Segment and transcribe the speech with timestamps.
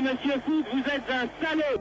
[0.00, 1.80] Alors, monsieur Foot, vous êtes un salaud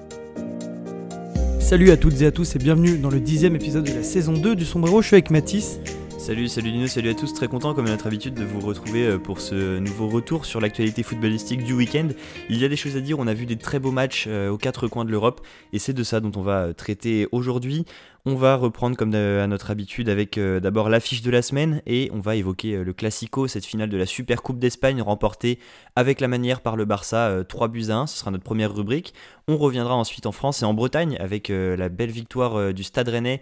[1.59, 4.33] Salut à toutes et à tous et bienvenue dans le dixième épisode de la saison
[4.33, 5.01] 2 du Sombrero.
[5.01, 5.79] Je suis avec Mathis.
[6.17, 7.33] Salut, salut Lino, salut à tous.
[7.33, 10.59] Très content, comme à notre habitude, de vous retrouver euh, pour ce nouveau retour sur
[10.59, 12.09] l'actualité footballistique du week-end.
[12.49, 14.49] Il y a des choses à dire, on a vu des très beaux matchs euh,
[14.49, 15.39] aux quatre coins de l'Europe
[15.71, 17.85] et c'est de ça dont on va euh, traiter aujourd'hui.
[18.25, 22.19] On va reprendre comme à notre habitude avec d'abord l'affiche de la semaine et on
[22.19, 25.57] va évoquer le Classico, cette finale de la Super Coupe d'Espagne remportée
[25.95, 29.13] avec la manière par le Barça 3 buts à 1, ce sera notre première rubrique.
[29.47, 33.41] On reviendra ensuite en France et en Bretagne avec la belle victoire du Stade Rennais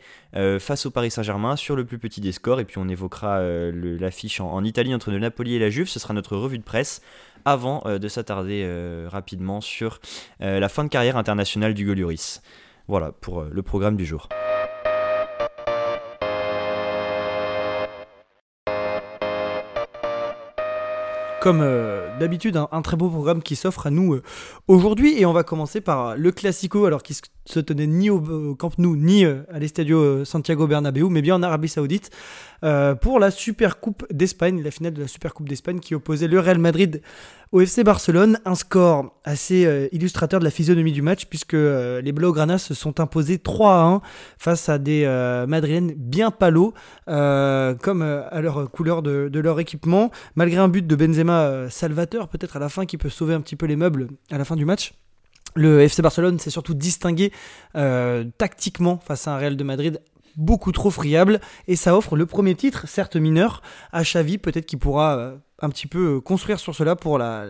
[0.59, 3.97] face au Paris Saint-Germain sur le plus petit des scores et puis on évoquera euh,
[3.99, 5.87] l'affiche en, Italie entre le Napoli et la Juve.
[5.87, 7.01] Ce sera notre revue de presse
[7.45, 9.99] avant euh, de s'attarder euh, rapidement sur
[10.39, 12.41] la fin de carrière internationale du Golioris.
[12.87, 14.29] Voilà pour le programme du jour.
[21.39, 21.61] Comme
[22.19, 24.19] d'habitude, un, très beau programme qui s'offre à nous
[24.67, 25.19] aujourd'hui.
[25.19, 28.95] Et on va commencer par le Classico, alors qui se tenait ni au Camp Nou,
[28.95, 32.11] ni à l'Estadio Santiago Bernabéu, mais bien en Arabie Saoudite.
[32.63, 36.27] Euh, pour la Super Coupe d'Espagne, la finale de la Super Coupe d'Espagne qui opposait
[36.27, 37.01] le Real Madrid
[37.51, 38.39] au FC Barcelone.
[38.45, 42.73] Un score assez euh, illustrateur de la physionomie du match puisque euh, les Blaugrana se
[42.73, 44.01] sont imposés 3 à 1
[44.37, 45.05] face à des
[45.47, 46.73] Madrilènes bien palos,
[47.05, 51.69] comme à leur couleur de, de, leur équipement, malgré un but de Benzema
[52.07, 54.55] peut-être à la fin qui peut sauver un petit peu les meubles à la fin
[54.55, 54.93] du match.
[55.55, 57.31] Le FC Barcelone s'est surtout distingué
[57.73, 60.01] tactiquement face à un Real de Madrid
[60.37, 64.79] beaucoup trop friable et ça offre le premier titre, certes mineur, à Xavi, peut-être qu'il
[64.79, 67.47] pourra euh, un petit peu euh, construire sur cela pour la,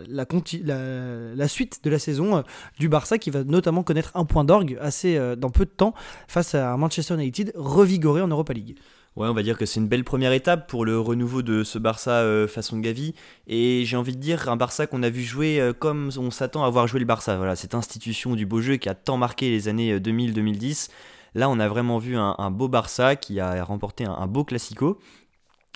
[1.47, 2.41] suite de la saison euh,
[2.79, 5.93] du Barça qui va notamment connaître un point d'orgue assez dans peu de temps
[6.27, 8.77] face à Manchester United revigoré en Europa League.
[9.17, 11.79] Ouais, on va dire que c'est une belle première étape pour le renouveau de ce
[11.79, 13.15] Barça façon Gavi.
[13.47, 16.69] Et j'ai envie de dire un Barça qu'on a vu jouer comme on s'attend à
[16.69, 17.35] voir jouer le Barça.
[17.35, 20.91] Voilà, cette institution du beau jeu qui a tant marqué les années 2000-2010.
[21.33, 24.99] Là, on a vraiment vu un, beau Barça qui a remporté un, un beau Classico.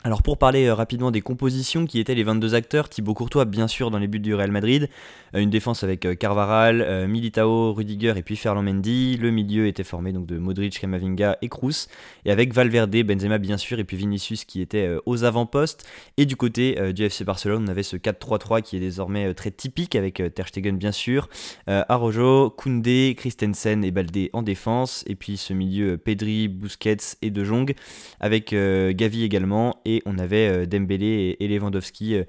[0.04, 3.68] Alors pour parler euh, rapidement des compositions qui étaient les 22 acteurs, Thibaut Courtois bien
[3.68, 4.90] sûr dans les buts du Real Madrid,
[5.36, 9.84] euh, une défense avec euh, Carvaral, Militao, Rudiger et puis Ferland Mendy, le milieu était
[9.84, 11.88] formé donc de Modric, Camavinga et Kroos,
[12.26, 15.86] et avec Valverde, Benzema bien sûr et puis Vinicius qui était aux avant-postes,
[16.18, 19.96] et du côté du FC Barcelone on avait ce 4-3-3 qui est désormais très typique
[19.96, 21.30] avec Ter Stegen bien sûr,
[21.68, 27.44] Arojo, Koundé, Christensen et Baldé en défense, et puis ce milieu Pedri, Busquets et De
[27.44, 27.74] Jong,
[28.20, 32.24] avec Gavi également, on avait euh, Dembélé et, Lewandowski euh,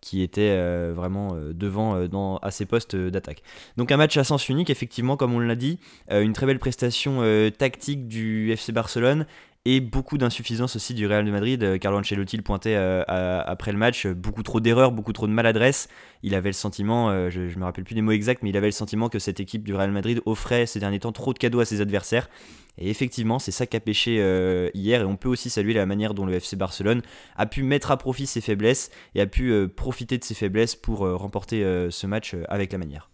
[0.00, 3.42] qui étaient euh, vraiment devant à ces postes d'attaque.
[3.76, 7.20] Donc un match à sens unique, effectivement, comme on l'a dit, une très belle prestation
[7.58, 9.26] tactique du FC Barcelone
[9.64, 11.80] et beaucoup d'insuffisance aussi du Real Madrid.
[11.80, 15.88] Carlo Ancelotti le pointait après le match, beaucoup trop d'erreurs, beaucoup trop de maladresse.
[16.22, 18.68] Il avait le sentiment, je ne me rappelle plus les mots exacts, mais il avait
[18.68, 21.58] le sentiment que cette équipe du Real Madrid offrait ces derniers temps trop de cadeaux
[21.58, 22.28] à ses adversaires
[22.78, 25.02] et effectivement, c'est ça qui a pêché euh, hier.
[25.02, 27.02] Et on peut aussi saluer la manière dont le FC Barcelone
[27.36, 30.76] a pu mettre à profit ses faiblesses et a pu euh, profiter de ses faiblesses
[30.76, 31.48] pour euh, remporter
[31.90, 33.10] ce match avec la manière.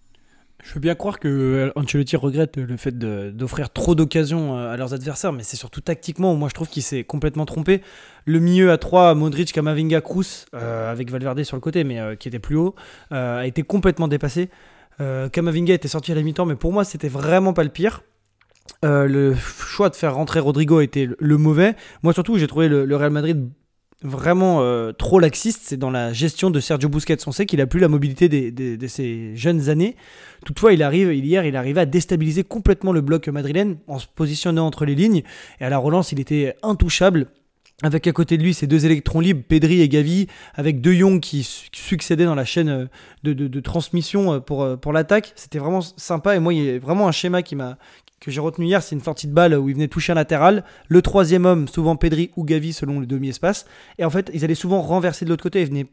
[0.62, 5.32] Je veux bien croire que Ancelotti regrette le fait d'offrir trop d'occasions à leurs adversaires,
[5.32, 7.82] mais c'est surtout tactiquement moi je trouve qu'il s'est complètement trompé.
[8.24, 12.38] Le milieu à 3, Modric, Kamavinga, Kroos, avec Valverde sur le côté, mais qui était
[12.38, 12.74] plus haut,
[13.10, 14.48] a été complètement dépassé.
[14.98, 18.02] Kamavinga était sorti à la mi-temps, mais pour moi c'était vraiment pas le pire.
[18.84, 21.74] Euh, le choix de faire rentrer Rodrigo était le, mauvais.
[22.02, 23.48] Moi surtout, j'ai trouvé le, Real Madrid
[24.02, 27.16] vraiment euh, trop laxiste, c'est dans la gestion de Sergio Busquets.
[27.26, 29.96] On qu'il a plus la mobilité de ses jeunes années.
[30.44, 34.66] Toutefois, il arrive hier, il arrivait à déstabiliser complètement le bloc madrilène en se positionnant
[34.66, 35.22] entre les lignes.
[35.60, 37.28] Et à la relance, il était intouchable.
[37.82, 41.18] Avec à côté de lui ces deux électrons libres, Pedri et Gavi, avec deux Young
[41.18, 41.42] qui
[41.72, 42.86] succédaient dans la chaîne euh,
[43.24, 45.32] de, transmission pour, pour l'attaque.
[45.34, 47.76] C'était vraiment sympa et moi, il y a vraiment un schéma qui m'a
[48.24, 50.64] que j'ai retenu hier, c'est une sortie de balle où il venait toucher un latéral.
[50.88, 53.66] Le troisième homme, souvent Pedri ou Gavi selon le demi-espace.
[53.98, 55.60] Et en fait, ils allaient souvent renverser de l'autre côté.
[55.60, 55.86] Ils venaient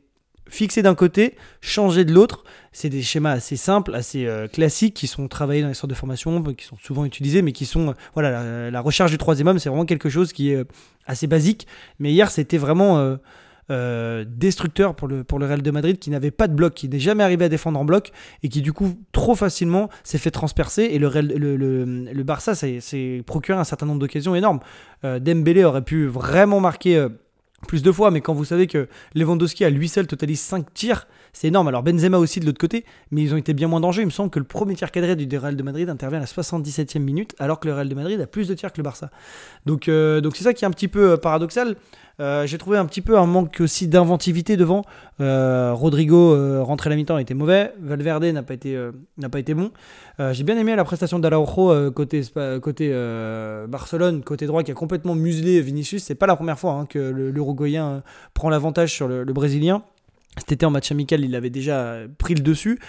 [0.47, 2.43] fixer d'un côté, changer de l'autre.
[2.71, 5.95] C'est des schémas assez simples, assez euh, classiques, qui sont travaillés dans les sortes de
[5.95, 7.89] formation, qui sont souvent utilisés, mais qui sont.
[7.89, 10.65] Euh, voilà, la, recherche du troisième homme, c'est vraiment quelque chose qui est euh,
[11.05, 11.67] assez basique.
[11.99, 13.17] Mais hier, c'était vraiment
[13.69, 16.89] euh, destructeur pour le, pour le Real de Madrid qui n'avait pas de bloc, qui
[16.89, 18.11] n'est jamais arrivé à défendre en bloc
[18.43, 23.59] et qui du coup trop facilement s'est fait transpercer et le, le, Barça s'est procuré
[23.59, 24.59] un certain nombre d'occasions énormes.
[25.05, 27.09] Euh, Dembélé aurait pu vraiment marquer euh,
[27.67, 31.07] plus de fois, mais quand vous savez que Lewandowski à lui seul totalise 5 tirs,
[31.31, 31.67] c'est énorme.
[31.67, 34.03] Alors Benzema aussi de l'autre côté, mais ils ont été bien moins dangereux.
[34.03, 36.27] Il me semble que le premier tir cadré du Real de Madrid intervient à la
[36.27, 39.11] 77e minute, alors que le Real de Madrid a plus de tirs que le Barça.
[39.65, 41.75] Donc donc c'est ça qui est un petit peu paradoxal.
[42.21, 44.83] Euh, j'ai trouvé un petit peu un manque aussi d'inventivité devant.
[45.19, 47.73] Euh, Rodrigo euh, rentré à la mi-temps était mauvais.
[47.81, 48.77] Valverde n'a pas été
[49.31, 49.71] pas été bon.
[50.31, 52.21] j'ai bien aimé la prestation d'Araujo côté
[52.61, 52.93] côté
[53.67, 56.03] Barcelone côté droit qui a complètement muselé Vinicius.
[56.03, 58.03] C'est pas la première fois hein, que l'Uruguayen
[58.33, 59.83] prend l'avantage sur le Brésilien.
[60.37, 62.79] Cet été en match amical, il avait déjà pris le dessus.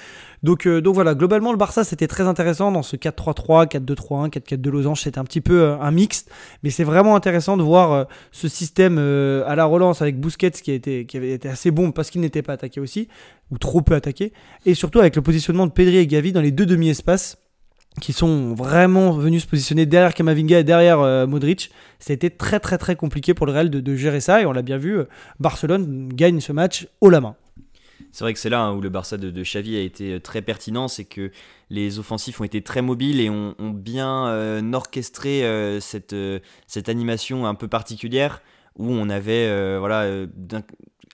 [0.44, 4.60] Donc, euh, donc voilà, globalement, le Barça, c'était très intéressant dans ce 4-3-3, 4-2-3-1, 4-4
[4.60, 5.00] de losange.
[5.02, 6.30] C'était un petit peu euh, un mixte,
[6.62, 10.72] mais c'est vraiment intéressant de voir euh, ce système à la relance avec Busquets qui,
[10.72, 13.08] a qui avait été assez bon parce qu'il n'était pas attaqué aussi,
[13.50, 14.32] ou trop peu attaqué,
[14.64, 17.41] et surtout avec le positionnement de Pedri et Gavi dans les deux demi-espaces
[18.00, 21.70] qui sont vraiment venus se positionner derrière Kamavinga et derrière euh, Modric.
[21.98, 24.52] Ça a été très très très compliqué pour le Real de, gérer ça et on
[24.52, 25.04] l'a bien vu, euh,
[25.40, 27.36] Barcelone gagne ce match haut la main.
[28.10, 30.42] C'est vrai que c'est là hein, où le Barça de, Xavi a été euh, très
[30.42, 31.30] pertinent, c'est que
[31.70, 35.42] les offensifs ont été très mobiles et ont, bien orchestré
[35.80, 36.14] cette,
[36.66, 38.42] cette animation un peu particulière
[38.76, 40.26] où on avait voilà,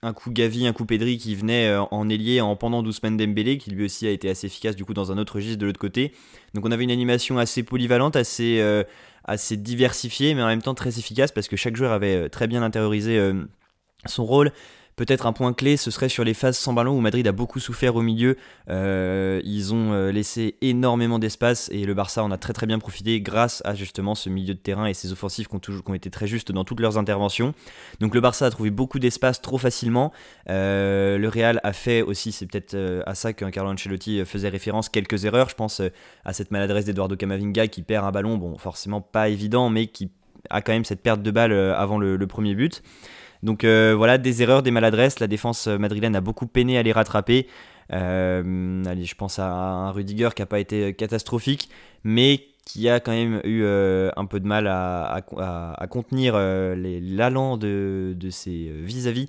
[0.01, 3.57] un coup Gavi, un coup Pedri qui venait euh, en ailier en pendant Ousmane Dembélé,
[3.57, 5.79] qui lui aussi a été assez efficace du coup dans un autre registre de l'autre
[5.79, 6.13] côté.
[6.53, 8.83] Donc on avait une animation assez polyvalente, assez, euh,
[9.51, 12.63] diversifiée, mais en même temps très efficace parce que chaque joueur avait euh, très bien
[12.63, 13.19] intériorisé
[14.05, 14.51] son rôle.
[14.99, 17.61] Peut-être un point clé, ce serait sur les phases sans ballon où Madrid a beaucoup
[17.61, 18.35] souffert au milieu.
[18.69, 22.79] Euh, ils ont euh, laissé énormément d'espace et le Barça en a très très bien
[22.79, 26.09] profité grâce à justement ce milieu de terrain et ces offensifs qui ont, toujours, été
[26.09, 27.53] très justes dans toutes leurs interventions.
[28.01, 30.11] Donc le Barça a trouvé beaucoup d'espace trop facilement.
[30.49, 32.75] Euh, le Real a fait aussi, c'est peut-être
[33.05, 35.47] à ça qu'un Carlo Ancelotti faisait référence, quelques erreurs.
[35.47, 35.81] Je pense
[36.25, 40.11] à cette maladresse d'Eduardo Camavinga qui perd un ballon, bon forcément pas évident, mais qui
[40.49, 42.83] a quand même cette perte de balle avant le premier but.
[43.43, 45.19] Donc euh, voilà, des erreurs, des maladresses.
[45.19, 47.47] La défense euh, madrilène a beaucoup peiné à les rattraper.
[47.91, 51.69] Euh, allez, je pense à un Rudiger qui n'a pas été catastrophique,
[52.03, 58.71] mais qui a quand même eu un peu de mal à, contenir l'allant de, ses
[58.83, 59.27] vis-à-vis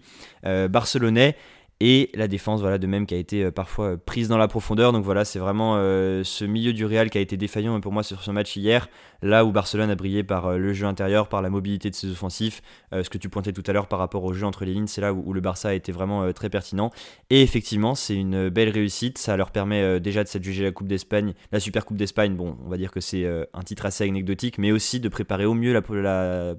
[0.69, 1.37] barcelonais
[1.81, 4.49] et la défense voilà de même qui a été euh, parfois euh, prise dans la
[4.49, 4.93] profondeur.
[4.93, 8.03] Donc voilà c'est vraiment euh, ce milieu du Real qui a été défaillant pour moi
[8.03, 8.89] sur ce match hier
[9.23, 12.63] là où Barcelone a brillé par le jeu intérieur par la mobilité de ses offensifs
[12.93, 15.03] ce que tu pointais tout à l'heure par rapport au jeu entre les lignes c'est
[15.03, 16.91] là où, le Barça a été vraiment très pertinent.
[17.29, 19.19] Et effectivement c'est une belle réussite.
[19.19, 22.35] Ça leur permet déjà de s'adjuger la Coupe d'Espagne la Super Coupe d'Espagne.
[22.35, 25.55] Bon on va dire que c'est un titre assez anecdotique mais aussi de préparer au
[25.55, 25.83] mieux la,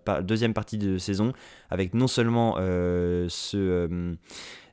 [0.06, 1.33] la deuxième partie de saison
[1.71, 4.15] avec non seulement ce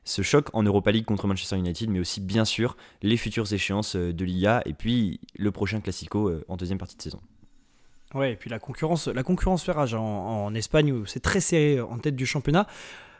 [0.09, 3.95] ce choc en Europa League contre Manchester United, mais aussi bien sûr les futures échéances
[3.95, 7.19] euh, de l'IA et puis le prochain Classico euh, en deuxième partie de saison.
[8.15, 11.79] Ouais, et puis la concurrence, la concurrence fait rage en, Espagne où c'est très serré
[11.79, 12.65] en tête du championnat.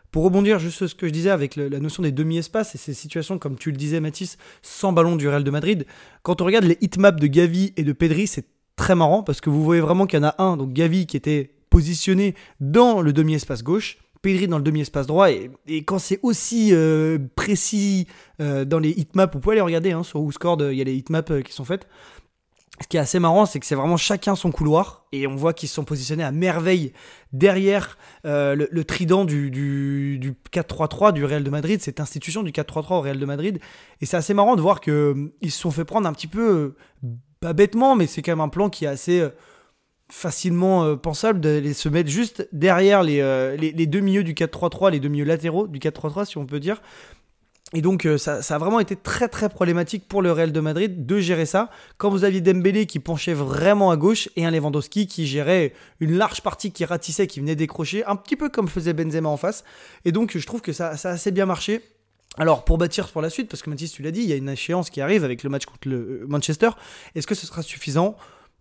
[0.10, 2.96] Pour rebondir juste sur ce que je disais avec la notion des demi-espaces et ces
[2.96, 5.86] situations, comme tu le disais Mathis, sans ballon du Real de Madrid,
[6.24, 9.52] quand on regarde les hitmaps de Gavi et de Pedri, c'est très marrant parce que
[9.52, 13.14] vous voyez vraiment qu'il y en a un, donc Gavi qui était positionné dans le
[13.14, 15.30] demi-espace gauche, Pedri dans le demi-espace droit.
[15.30, 15.52] Et,
[15.86, 18.08] quand c'est aussi euh, précis
[18.42, 20.96] euh, dans les hitmaps, vous pouvez aller regarder hein, sur WhoScored, il y a les
[20.96, 21.88] hitmaps euh, qui sont faites.
[22.82, 25.06] Ce qui est assez marrant, c'est que c'est vraiment chacun son couloir.
[25.12, 26.94] Et on voit qu'ils sont positionnés à merveille
[27.34, 33.02] derrière le, trident du, du 4-3-3 du Real de Madrid, cette institution du 4-3-3 au
[33.02, 33.60] Real de Madrid.
[34.00, 36.78] Et c'est assez marrant de voir qu'ils se sont fait prendre un petit peu,
[37.42, 39.28] pas bêtement, mais c'est quand même un plan qui est assez
[40.10, 44.92] facilement euh, pensable de se mettre juste derrière euh, les, les, deux milieux du 4-3-3,
[44.92, 46.82] les deux milieux latéraux du 4-3-3 si on peut dire.
[47.74, 50.60] Et donc euh, ça, ça, a vraiment été très très problématique pour le Real de
[50.60, 51.70] Madrid de gérer ça.
[51.98, 56.18] Quand vous aviez Dembélé qui penchait vraiment à gauche et un Lewandowski qui gérait une
[56.18, 59.64] large partie qui ratissait, qui venait décrocher, un petit peu comme faisait Benzema en face.
[60.06, 61.82] Et donc je trouve que ça, ça a assez bien marché.
[62.38, 64.36] Alors, pour bâtir pour la suite, parce que Mathis, tu l'as dit, il y a
[64.36, 66.70] une échéance qui arrive avec le match contre le Manchester.
[67.16, 68.16] Est-ce que ce sera suffisant?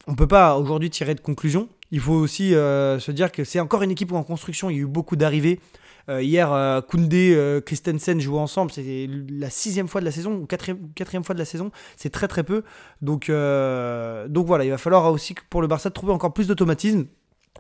[0.09, 1.69] On peut pas aujourd'hui tirer de conclusion.
[1.93, 4.71] Il faut aussi euh, se dire que c'est encore une équipe en construction.
[4.71, 5.61] Il y a eu beaucoup d'arrivées.
[6.09, 8.73] Euh, hier, euh, Koundé, Christensen jouent ensemble.
[8.73, 11.71] C'est la sixième fois de la saison ou quatrième, quatrième fois de la saison.
[11.97, 12.65] C'est très très peu.
[13.03, 17.05] Donc, donc voilà, il va falloir aussi pour le Barça trouver encore plus d'automatisme.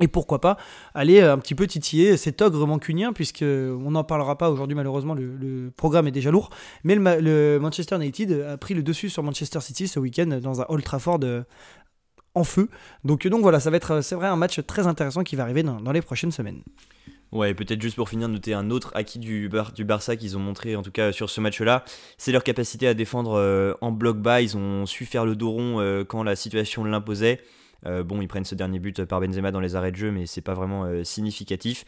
[0.00, 0.58] Et pourquoi pas
[0.94, 5.12] aller un petit peu titiller cet ogre mancunien, puisque on n'en parlera pas aujourd'hui malheureusement,
[5.12, 6.50] le, programme est déjà lourd.
[6.84, 10.60] Mais le, le, Manchester United a pris le dessus sur Manchester City ce week-end dans
[10.60, 11.18] un Old Trafford
[12.34, 12.68] en feu.
[13.04, 15.62] Donc, donc voilà, ça va être, c'est vrai, un match très intéressant qui va arriver
[15.62, 16.62] dans, les prochaines semaines.
[17.30, 20.76] Ouais, peut-être juste pour finir, noter un autre acquis du, du Barça qu'ils ont montré,
[20.76, 21.84] en tout cas sur ce match-là,
[22.16, 24.40] c'est leur capacité à défendre euh, en bloc bas.
[24.40, 27.40] Ils ont su faire le dos rond euh, quand la situation l'imposait.
[27.86, 30.24] Euh, bon, ils prennent ce dernier but par Benzema dans les arrêts de jeu, mais
[30.24, 31.84] c'est pas vraiment significatif.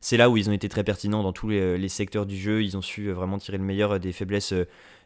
[0.00, 2.62] c'est là où ils ont été très pertinents dans tous les, secteurs du jeu.
[2.62, 4.52] Ils ont su vraiment tirer le meilleur des faiblesses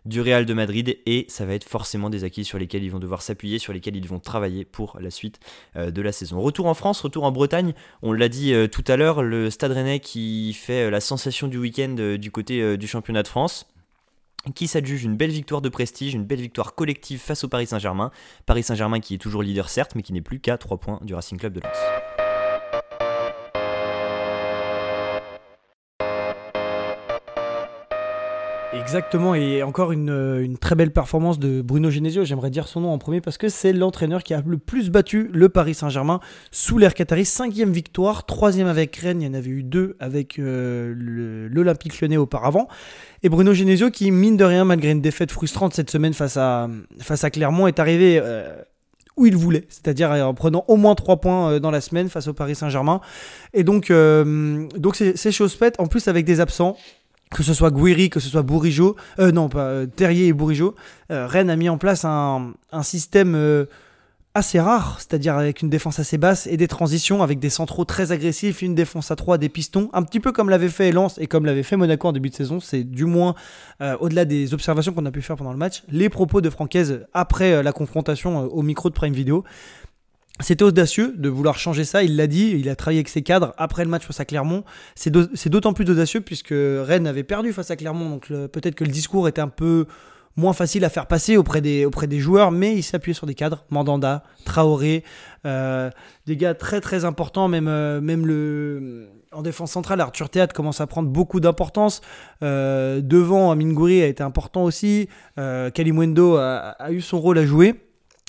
[0.07, 2.99] du Real de Madrid et ça va être forcément des acquis sur lesquels ils vont
[2.99, 5.41] devoir s'appuyer, sur lesquels ils vont travailler pour la suite
[5.75, 6.41] de la saison.
[6.41, 10.01] Retour en France, retour en Bretagne, on l'a dit tout à l'heure, le Stade Rennais
[10.01, 13.67] qui fait la sensation du week-end du côté du championnat de France
[14.55, 18.13] qui s'adjuge une belle victoire de prestige, une belle victoire collective face au Paris Saint-Germain.
[18.47, 21.15] Paris Saint-Germain qui est toujours leader certes, mais qui n'est plus qu'à 3 points du
[21.15, 22.16] Racing Club de Lens.
[28.81, 32.99] Exactement, et encore une, très belle performance de Bruno Genesio, j'aimerais dire son nom en
[32.99, 36.95] premier parce que c'est l'entraîneur qui a le plus battu le Paris Saint-Germain sous l'ère
[36.95, 37.25] Qatari.
[37.25, 40.95] Cinquième victoire, troisième avec Rennes, il y en avait eu deux avec euh,
[41.51, 42.69] l'Olympique Lyonnais auparavant.
[43.23, 46.69] Et Bruno Genesio qui, mine de rien, malgré une défaite frustrante cette semaine face à,
[47.01, 48.21] face à Clermont, est arrivé...
[48.23, 48.57] Euh,
[49.19, 52.29] où il voulait, c'est-à-dire en prenant au moins 3 points euh, dans la semaine face
[52.29, 53.01] au Paris Saint-Germain.
[53.55, 56.77] Et donc, donc c'est chose faite, en plus avec des absents
[57.31, 60.75] que ce soit Guiri, que ce soit Bourigeau, euh, non pas euh, Terrier et Bourigeau,
[61.11, 63.67] euh, Rennes a mis en place un, système
[64.35, 68.13] assez rare, c'est-à-dire avec une défense assez basse et des transitions avec des centraux très
[68.13, 71.27] agressifs, une défense à 3, des pistons, un petit peu comme l'avait fait Lens et
[71.27, 72.61] comme l'avait fait Monaco en début de saison.
[72.61, 73.35] C'est du moins,
[74.01, 77.63] au-delà des observations qu'on a pu faire pendant le match, les propos de Francaise après
[77.63, 79.43] la confrontation au micro de Prime Video.
[80.41, 83.55] C'était audacieux de vouloir changer ça, il l'a dit, il a travaillé avec ses cadres
[83.57, 84.65] après le match face à Clermont.
[84.95, 85.11] C'est
[85.49, 89.29] d'autant plus audacieux puisque Rennes avait perdu face à Clermont, donc peut-être que le discours
[89.29, 89.87] était un peu
[90.37, 93.35] moins facile à faire passer auprès des, auprès des joueurs, mais il s'appuyait sur des
[93.35, 95.03] cadres, Mandanda, Traoré,
[95.47, 95.91] euh,
[96.27, 100.81] des gars très très importants, même, euh, même le, en défense centrale, Arthur Théâtre commence
[100.81, 102.03] à prendre beaucoup d'importance.
[102.43, 105.09] Euh, devant, Amin Gouiri a été important aussi.
[105.39, 107.75] Euh, Kalimwendo a, eu son rôle à jouer.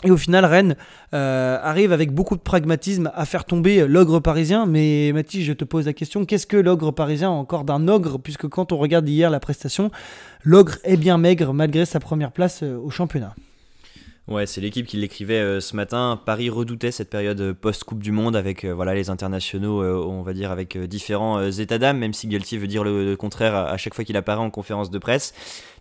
[0.03, 0.75] Et au final, Rennes
[1.15, 4.67] euh, arrive avec beaucoup de pragmatisme à faire tomber l'ogre parisien.
[4.67, 8.19] Mais Mathis, je te pose la question, qu'est-ce que l'ogre parisien encore d'un ogre?
[8.19, 9.89] Puisque quand on regarde hier la prestation,
[10.43, 13.33] l'ogre est bien maigre malgré sa première place euh, au championnat.
[14.27, 16.21] Ouais, c'est l'équipe qui l'écrivait euh, ce matin.
[16.25, 20.77] Paris redoutait cette période post-Coupe du Monde avec voilà, les internationaux, on va dire, avec
[20.77, 24.41] différents états d'âme, même si Galtier veut dire le, contraire à chaque fois qu'il apparaît
[24.41, 25.33] en conférence de presse.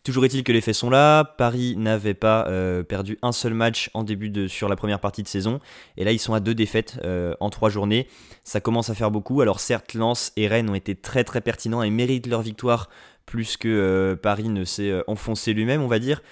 [0.06, 1.24] Toujours est-il que les faits sont là.
[1.24, 5.24] Paris n'avait pas euh, perdu un seul match en début de sur la première partie
[5.24, 5.58] de saison,
[5.96, 8.06] et là ils sont à deux défaites euh, en trois journées.
[8.44, 9.40] Ça commence à faire beaucoup.
[9.40, 12.88] Alors certes, Lens et Rennes ont été très très pertinents et méritent leur victoire
[13.26, 16.22] plus que euh, Paris ne s'est enfoncé lui-même, on va dire.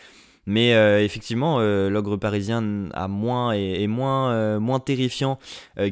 [0.46, 0.70] Mais
[1.02, 5.38] effectivement, l'ogre parisien a moins est, moins, moins terrifiant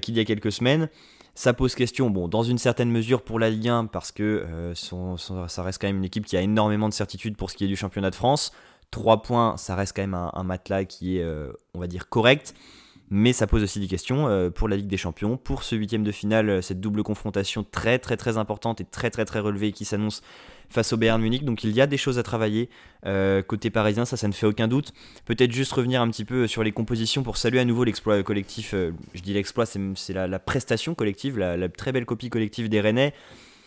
[0.02, 0.88] qu'il y a quelques semaines.
[1.34, 4.74] Ça pose question, bon, dans une certaine mesure pour la Ligue 1, parce que euh,
[5.48, 7.68] ça reste quand même une équipe qui a énormément de certitudes pour ce qui est
[7.68, 8.52] du championnat de France.
[8.90, 12.54] 3 points, ça reste quand même un, matelas qui est, euh, on va dire, correct.
[13.08, 16.02] Mais ça pose aussi des questions euh, pour la Ligue des Champions, pour ce huitième
[16.02, 19.86] de finale, cette double confrontation très très très importante et très très très relevée qui
[19.86, 20.22] s'annonce
[20.72, 21.44] face au Bayern Munich.
[21.44, 22.68] Donc il y a des choses à travailler
[23.06, 24.92] euh, côté parisien, ça, ça ne fait aucun doute.
[25.24, 28.74] Peut-être juste revenir un petit peu sur les compositions pour saluer à nouveau l'exploit collectif.
[28.74, 33.14] Euh, je dis l'exploit, c'est la, prestation collective, la, très belle copie collective des Rennais.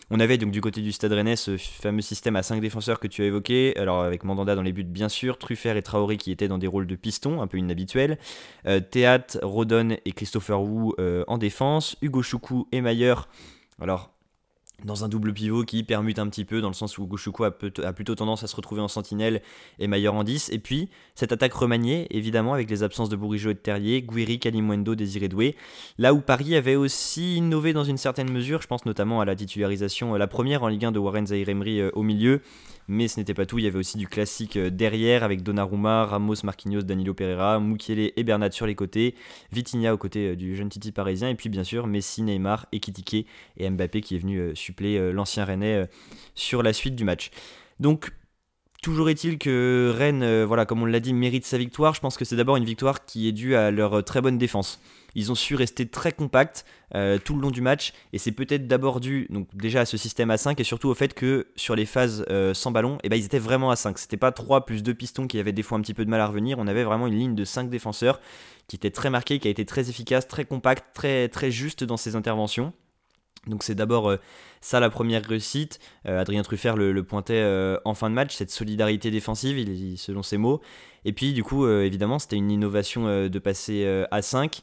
[0.08, 3.08] On avait donc du côté du Stade Rennais ce fameux système à 5 défenseurs que
[3.08, 6.30] tu as évoqué, alors avec Mandanda dans les buts bien sûr, Truffert et Traoré qui
[6.30, 8.16] étaient dans des rôles de piston, un peu inhabituels,
[8.68, 10.92] euh, Théâtre, Rodon et Christopher Wu
[11.26, 13.14] en défense, Hugo Choukou et Mayer,
[13.80, 14.15] alors
[14.84, 17.50] dans un double pivot qui permute un petit peu dans le sens où Gouchouko a,
[17.50, 19.42] plutôt tendance à se retrouver en sentinelle
[19.78, 23.50] et Maillard en 10 et puis cette attaque remaniée évidemment avec les absences de Bourigeau
[23.50, 25.56] et de Terrier Guiri, Kalimwendo, Désiré Doué.
[25.98, 29.34] Là où Paris avait aussi innové dans une certaine mesure je pense notamment à la
[29.34, 32.42] titularisation la première en Ligue 1 de Warren Zahir Emery euh, au milieu
[32.88, 36.06] mais ce n'était pas tout, il y avait aussi du classique euh, derrière avec Donnarumma,
[36.06, 39.14] Ramos, Marquinhos, Danilo Pereira, Mukiele et Bernat sur les côtés,
[39.52, 43.26] Vitinha aux côtés euh, du jeune Titi parisien, et puis bien sûr Messi, Neymar, Ekitike
[43.56, 45.88] et Mbappé qui est venu euh, suppléer l'ancien Rennais
[46.34, 47.30] sur la suite du match.
[47.80, 48.12] Donc
[48.82, 51.94] Toujours est-il que Rennes, voilà, comme on l'a dit, mérite sa victoire.
[51.94, 54.80] Je pense que c'est d'abord une victoire qui est due à leur très bonne défense.
[55.16, 58.68] Ils ont su rester très compacts euh, tout le long du match et c'est peut-être
[58.68, 61.74] d'abord dû donc déjà à ce système à 5 et surtout au fait que sur
[61.74, 63.98] les phases euh, sans ballon, eh ben, ils étaient vraiment à 5.
[63.98, 66.20] C'était pas 3 plus 2 pistons qui avaient des fois un petit peu de mal
[66.20, 66.58] à revenir.
[66.58, 68.20] On avait vraiment une ligne de 5 défenseurs
[68.68, 71.96] qui était très marquée, qui a été très efficace, très compacte, très, très juste dans
[71.96, 72.74] ses interventions.
[73.46, 74.16] Donc c'est d'abord euh,
[74.60, 75.80] ça la première réussite.
[76.04, 77.42] Adrien Truffert le, pointait
[77.86, 79.56] en fin de match, cette solidarité défensive,
[79.96, 80.60] selon ses mots.
[81.06, 84.62] Et puis du coup, évidemment, c'était une innovation de passer à 5.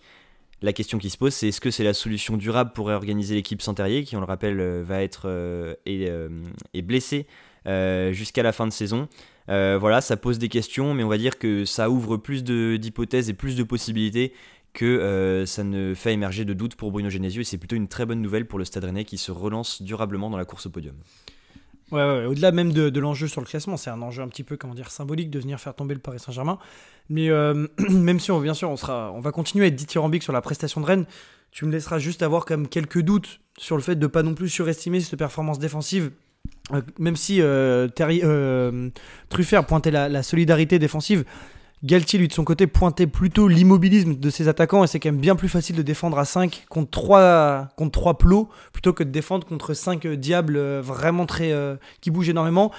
[0.64, 3.62] La question qui se pose, c'est est-ce que c'est la solution durable pour réorganiser l'équipe
[3.62, 6.30] sans qui, on le rappelle, euh, va être euh, euh,
[6.74, 7.28] est, blessé
[8.14, 9.10] jusqu'à la fin de saison?
[9.50, 13.34] Voilà, ça pose des questions, mais on va dire que ça ouvre plus d'hypothèses et
[13.34, 14.32] plus de possibilités
[14.72, 18.06] que ça ne fait émerger de doute pour Bruno Genesio et c'est plutôt une très
[18.06, 20.96] bonne nouvelle pour le Stade Rennais qui se relance durablement dans la course au podium.
[21.92, 24.74] Ouais, au-delà même de, l'enjeu sur le classement, c'est un enjeu un petit peu comment
[24.74, 26.58] dire symbolique de venir faire tomber le Paris Saint-Germain.
[27.10, 27.30] Mais
[27.90, 30.82] même si bien sûr on sera, on va continuer à être dithyrambique sur la prestation
[30.82, 31.06] de Rennes,
[31.52, 34.50] tu me laisseras juste avoir comme quelques doutes sur le fait de pas non plus
[34.50, 36.12] surestimer cette performance défensive.
[36.74, 38.90] Euh, même si euh, euh,
[39.30, 41.26] Truffert pointait la, solidarité défensive,
[41.84, 44.84] Galtier, lui, de son côté, pointait plutôt l'immobilisme de ses attaquants.
[44.84, 48.18] Et c'est quand même bien plus facile de défendre à 5 contre 3, contre 3
[48.18, 51.54] plots plutôt que de défendre contre 5 diables vraiment très.
[52.02, 52.72] qui bougent énormément.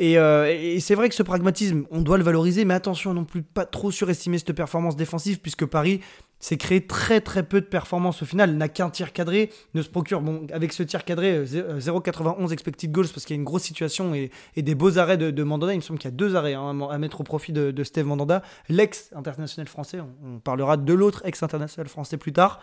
[0.00, 3.42] Euh, et, c'est vrai que ce pragmatisme, on doit le valoriser, mais attention non plus
[3.42, 6.00] pas trop surestimer cette performance défensive, puisque Paris
[6.44, 9.88] s'est créé très très peu de performances au final, n'a qu'un tir cadré, ne se
[9.88, 13.46] procure, bon, avec ce tir cadré, 0,91 euh, expected goals, parce qu'il y a une
[13.46, 15.72] grosse situation et, des beaux arrêts de, Mandanda.
[15.72, 18.04] Il me semble qu'il y a deux arrêts hein, à mettre au profit de, Steve
[18.04, 20.00] Mandanda, l'ex-international français.
[20.22, 22.60] On, parlera de l'autre ex-international français plus tard.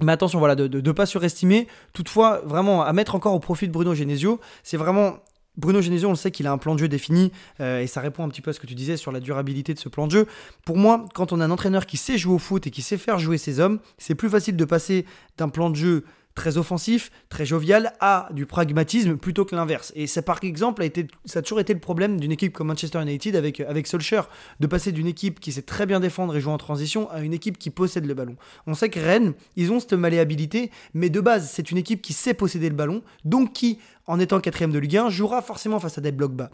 [0.00, 1.68] Mais attention, voilà, de ne pas surestimer.
[1.92, 5.18] Toutefois, vraiment, à mettre encore au profit de Bruno Genesio, c'est vraiment
[5.58, 8.00] Bruno Genesio, on le sait qu'il a un plan de jeu défini euh, et ça
[8.00, 10.06] répond un petit peu à ce que tu disais sur la durabilité de ce plan
[10.06, 10.26] de jeu.
[10.64, 12.96] Pour moi, quand on a un entraîneur qui sait jouer au foot et qui sait
[12.96, 15.04] faire jouer ses hommes, c'est plus facile de passer
[15.36, 16.04] d'un plan de jeu
[16.38, 19.92] très offensif, très jovial, à du pragmatisme plutôt que l'inverse.
[19.96, 22.68] Et ça, par exemple, a été, ça a toujours été le problème d'une équipe comme
[22.68, 24.28] Manchester United avec, avec Solskjaer,
[24.60, 27.32] de passer d'une équipe qui sait très bien défendre et jouer en transition à une
[27.32, 28.36] équipe qui possède le ballon.
[28.68, 32.12] On sait que Rennes, ils ont cette malléabilité, mais de base, c'est une équipe qui
[32.12, 35.98] sait posséder le ballon, donc qui, en étant quatrième de Ligue 1, jouera forcément face
[35.98, 36.50] à des blocs bas.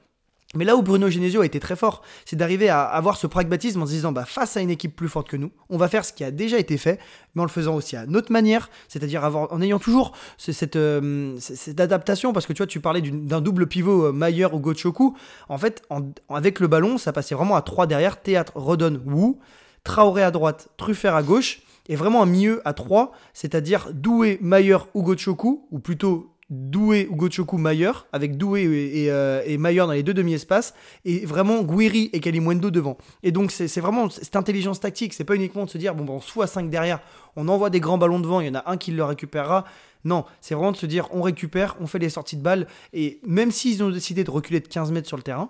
[0.55, 3.83] Mais là où Bruno Genesio a été très fort, c'est d'arriver à avoir ce pragmatisme
[3.83, 6.05] en se disant bah, face à une équipe plus forte que nous, on va faire
[6.05, 6.99] ce qui a déjà été fait,
[7.35, 11.81] mais en le faisant aussi à notre manière, c'est-à-dire en ayant toujours cette, euh, cette,
[11.81, 15.17] adaptation, parce que tu vois, tu parlais d'un double pivot euh, Mayer ou Gochoku.
[15.49, 15.83] En fait,
[16.29, 19.37] avec le ballon, ça passait vraiment à trois derrière Théâtre, Redon, Wu,
[19.83, 24.79] Traoré à droite, Truffert à gauche, et vraiment un milieu à trois, c'est-à-dire Doué, Mayer
[24.95, 29.93] ou Gochoku, ou plutôt Doué ou Gochoku Mayer, avec Doué et, euh, et, Mayer dans
[29.93, 30.75] les deux demi-espaces,
[31.05, 32.99] et vraiment Guiri et Kalimwendo devant.
[33.23, 36.17] Et donc c'est vraiment cette intelligence tactique, c'est pas uniquement de se dire, bon, bon
[36.17, 37.01] on soit 5 derrière,
[37.37, 39.65] on envoie des grands ballons devant, il y en a un qui le récupérera.
[40.05, 43.21] Non, c'est vraiment de se dire, on récupère, on fait les sorties de balles, et
[43.27, 45.49] même s'ils ont décidé de reculer de 15 mètres sur le terrain,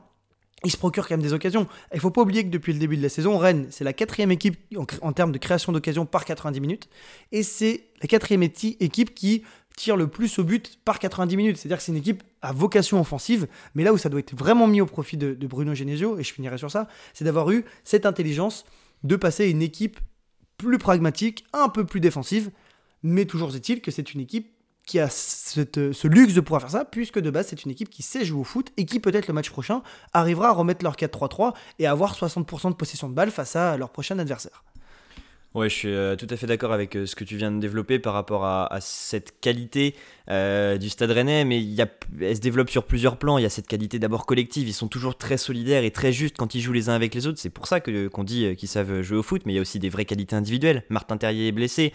[0.65, 1.67] ils se procurent quand même des occasions.
[1.93, 4.31] Il faut pas oublier que depuis le début de la saison, Rennes, c'est la quatrième
[4.31, 6.89] équipe en, en termes de création d'occasions par 90 minutes.
[7.33, 9.43] Et c'est la quatrième équipe qui
[9.77, 11.57] tire le plus au but par 90 minutes.
[11.57, 14.67] C'est-à-dire que c'est une équipe à vocation offensive, mais là où ça doit être vraiment
[14.67, 18.07] mis au profit de, Bruno Genesio, et je finirai sur ça, c'est d'avoir eu cette
[18.07, 18.65] intelligence
[19.03, 19.99] de passer une équipe
[20.57, 22.51] plus pragmatique, un peu plus défensive,
[23.03, 24.51] mais toujours est-il que c'est une équipe
[24.87, 28.03] qui a ce luxe de pouvoir faire ça, puisque de base c'est une équipe qui
[28.03, 29.83] sait jouer au foot et qui peut-être le match prochain
[30.13, 33.91] arrivera à remettre leur 4-3-3 et avoir 60% de possession de balle face à leur
[33.91, 34.63] prochain adversaire.
[35.55, 37.61] Ouais, je suis euh, tout à fait d'accord avec euh, ce que tu viens de
[37.61, 39.95] développer par rapport à, cette qualité
[40.29, 41.65] euh, du Stade Rennais, mais
[42.21, 43.39] elle se développe sur plusieurs plans.
[43.39, 46.37] Il y a cette qualité d'abord collective, ils sont toujours très solidaires et très justes
[46.37, 47.39] quand ils jouent les uns avec les autres.
[47.39, 49.79] C'est pour ça qu'on dit qu'ils savent jouer au foot, mais il y a aussi
[49.79, 50.83] des vraies qualités individuelles.
[50.89, 51.93] Martin Terrier est blessé,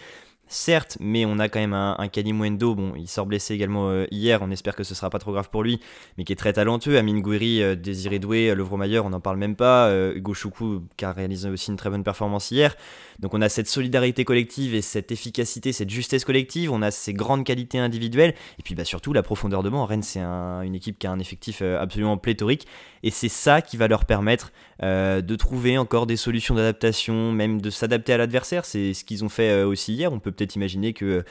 [0.50, 4.06] certes, mais on a quand même un, un Kalimwendo, bon, il sort blessé également euh,
[4.10, 5.80] hier, on espère que ce sera pas trop grave pour lui,
[6.18, 6.98] mais qui est très talentueux.
[6.98, 9.86] Amine Gouiri, euh, Désiré Doué, Levro Mayer, on n'en parle même pas.
[9.88, 12.76] Euh, Hugo Choukou, qui a réalisé aussi une très bonne performance hier.
[13.20, 17.14] Donc on a cette solidarité collective et cette efficacité, cette justesse collective, on a ces
[17.14, 19.86] grandes qualités individuelles, et puis bah, surtout la profondeur de banc.
[19.86, 22.66] Rennes, c'est une équipe qui a un effectif absolument pléthorique,
[23.02, 27.70] et c'est ça qui va leur permettre de trouver encore des solutions d'adaptation, même de
[27.70, 28.64] s'adapter à l'adversaire.
[28.64, 30.12] C'est ce qu'ils ont fait aussi hier.
[30.12, 31.24] On peut peut-être imaginer que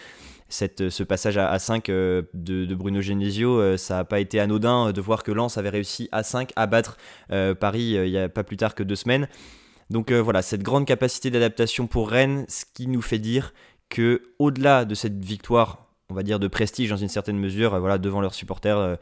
[0.50, 4.92] cette, ce passage à, 5 euh, de, Bruno Genesio, euh, ça n'a pas été anodin
[4.92, 6.98] de voir que Lens avait réussi à 5 à battre
[7.32, 9.28] euh, Paris il n'y a pas plus tard que deux semaines.
[9.90, 13.54] Donc voilà, cette grande capacité d'adaptation pour Rennes, ce qui nous fait dire
[13.90, 17.98] que au-delà de cette victoire, on va dire de prestige dans une certaine mesure, voilà,
[17.98, 19.00] devant leurs supporters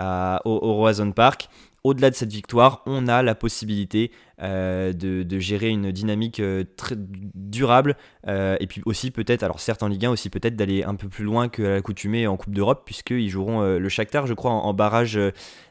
[0.00, 1.50] au, au Roazhon Park,
[1.84, 6.94] au-delà de cette victoire, on a la possibilité euh, de, gérer une dynamique euh, très
[6.96, 7.96] durable
[8.28, 11.08] euh, et puis aussi peut-être, alors certes en Ligue 1, aussi peut-être d'aller un peu
[11.08, 15.18] plus loin que l'accoutumée en Coupe d'Europe puisqu'ils joueront le Shakhtar, je crois, en, barrage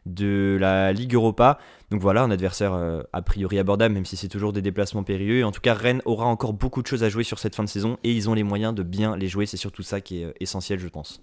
[0.05, 1.57] de la Ligue Europa.
[1.91, 2.73] Donc voilà, un adversaire
[3.11, 5.45] a priori abordable, même si c'est toujours des déplacements périlleux.
[5.45, 7.69] en tout cas, Rennes aura encore beaucoup de choses à jouer sur cette fin de
[7.69, 9.45] saison et ils ont les moyens de bien les jouer.
[9.45, 11.21] C'est surtout ça qui est essentiel, je pense.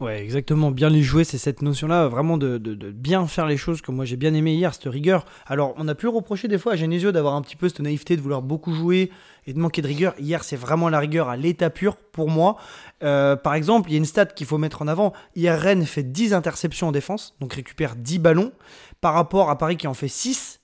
[0.00, 0.70] Ouais, exactement.
[0.70, 2.58] Bien les jouer, c'est cette notion-là, vraiment de,
[2.90, 5.24] bien faire les choses, comme moi j'ai bien aimé hier, cette rigueur.
[5.46, 8.16] Alors, on a pu reprocher des fois à Genesio d'avoir un petit peu cette naïveté,
[8.16, 9.10] de vouloir beaucoup jouer
[9.46, 10.14] et de manquer de rigueur.
[10.18, 12.56] Hier, c'est vraiment la rigueur à l'état pur pour moi.
[13.02, 15.14] Euh, par exemple, il y a une stat qu'il faut mettre en avant.
[15.34, 18.52] Hier, Rennes fait 10 interceptions en défense, donc récupère 10 ballons,
[19.00, 20.60] par rapport à Paris qui en fait 6.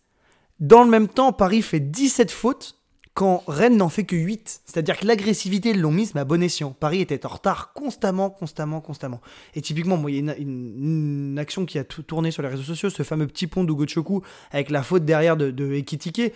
[0.60, 2.81] Dans le même temps, Paris fait 17 fautes
[3.14, 4.62] quand Rennes n'en fait que 8.
[4.64, 6.70] C'est-à-dire que l'agressivité, ils l'ont mise, mais à bon escient.
[6.70, 9.20] Paris était en retard constamment, constamment, constamment.
[9.54, 13.02] Et typiquement, il y a une, action qui a tourné sur les réseaux sociaux, ce
[13.02, 16.32] fameux petit pont d'Ugo Choku avec la faute derrière de, de Ekitike.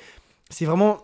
[0.51, 0.99] C'est vraiment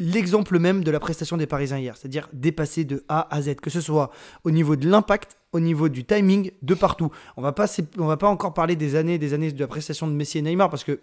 [0.00, 3.70] l'exemple même de la prestation des Parisiens hier, c'est-à-dire dépasser de A à Z, que
[3.70, 4.10] ce soit
[4.44, 7.10] au niveau de l'impact, au niveau du timing, de partout.
[7.36, 10.12] On va pas, va pas encore parler des années, des années de la prestation de
[10.12, 11.00] Messi et Neymar parce que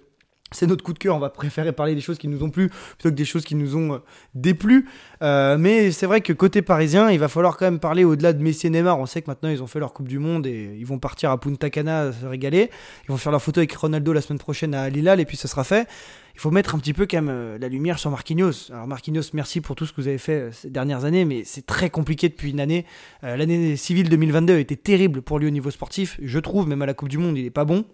[0.51, 2.69] c'est notre coup de cœur, on va préférer parler des choses qui nous ont plu
[2.69, 3.97] plutôt que des choses qui nous ont euh,
[4.33, 4.88] déplu.
[5.21, 8.41] Euh, mais c'est vrai que côté parisien, il va falloir quand même parler au-delà de
[8.41, 8.97] Messi et Neymar.
[8.97, 11.31] On sait que maintenant ils ont fait leur Coupe du Monde et ils vont partir
[11.31, 12.69] à Punta Cana se régaler.
[13.05, 15.47] Ils vont faire leur photo avec Ronaldo la semaine prochaine à Lilal et puis ce
[15.47, 15.88] sera fait
[16.33, 18.69] il faut mettre un petit peu quand même euh, la lumière sur Marquinhos.
[18.71, 21.65] Alors Marquinhos, merci pour tout ce que vous avez fait ces dernières années, mais c'est
[21.65, 22.86] très compliqué depuis une année.
[23.23, 26.19] L'année civile 2022 a été terrible pour lui au niveau sportif.
[26.21, 27.86] Je trouve, même à la Coupe du Monde, il n'est pas bon.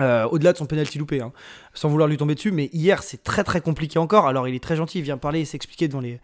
[0.00, 1.32] Au-delà de son penalty loupé, hein,
[1.72, 4.26] sans vouloir lui tomber dessus, mais hier c'est très très compliqué encore.
[4.26, 6.20] Alors il est très gentil, il vient parler et s'expliquer devant les,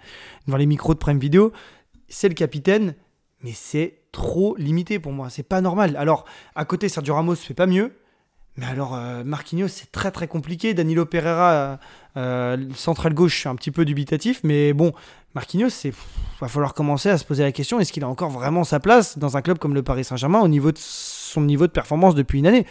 [0.47, 1.53] devant les micros de Prime Video.
[2.09, 2.95] C'est le capitaine,
[3.43, 5.97] mais c'est trop limité pour moi, c'est pas normal.
[5.97, 7.93] Alors à côté, Sergio Ramos fait pas mieux,
[8.57, 10.75] mais alors, euh, Marquinhos, c'est très très compliqué.
[10.75, 11.79] Danilo Pereira,
[12.17, 14.41] euh, central gauche, un petit peu dubitatif.
[14.45, 14.93] Mais bon,
[15.35, 15.93] Marquinhos, il
[16.41, 19.19] va falloir commencer à se poser la question est-ce qu'il a encore vraiment sa place
[19.19, 22.41] dans un club comme le Paris Saint-Germain au niveau de son niveau de performance depuis
[22.41, 22.67] une année?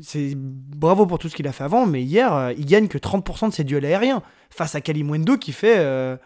[0.00, 2.98] C'est bravo pour tout ce qu'il a fait avant, mais hier, euh, il gagne que
[2.98, 6.18] 30% de ses duels aériens face à Kalimundo qui fait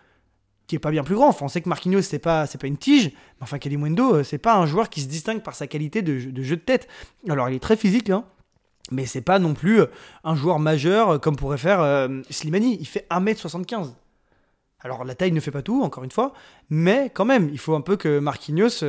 [0.67, 1.35] qui est pas bien plus grand.
[1.43, 4.67] On sait que Marquinhos c'est pas pas une tige, mais enfin Kalimundo c'est pas un
[4.67, 6.89] joueur qui se distingue par sa qualité de, jeu de tête.
[7.29, 8.25] Alors il est très physique, hein,
[8.93, 9.87] mais c'est pas non plus euh,
[10.25, 12.77] un joueur majeur euh, comme pourrait faire euh, Slimani.
[12.81, 13.95] Il fait 1m75.
[14.81, 16.33] Alors la taille ne fait pas tout, encore une fois,
[16.69, 18.85] mais quand même, il faut un peu que Marquinhos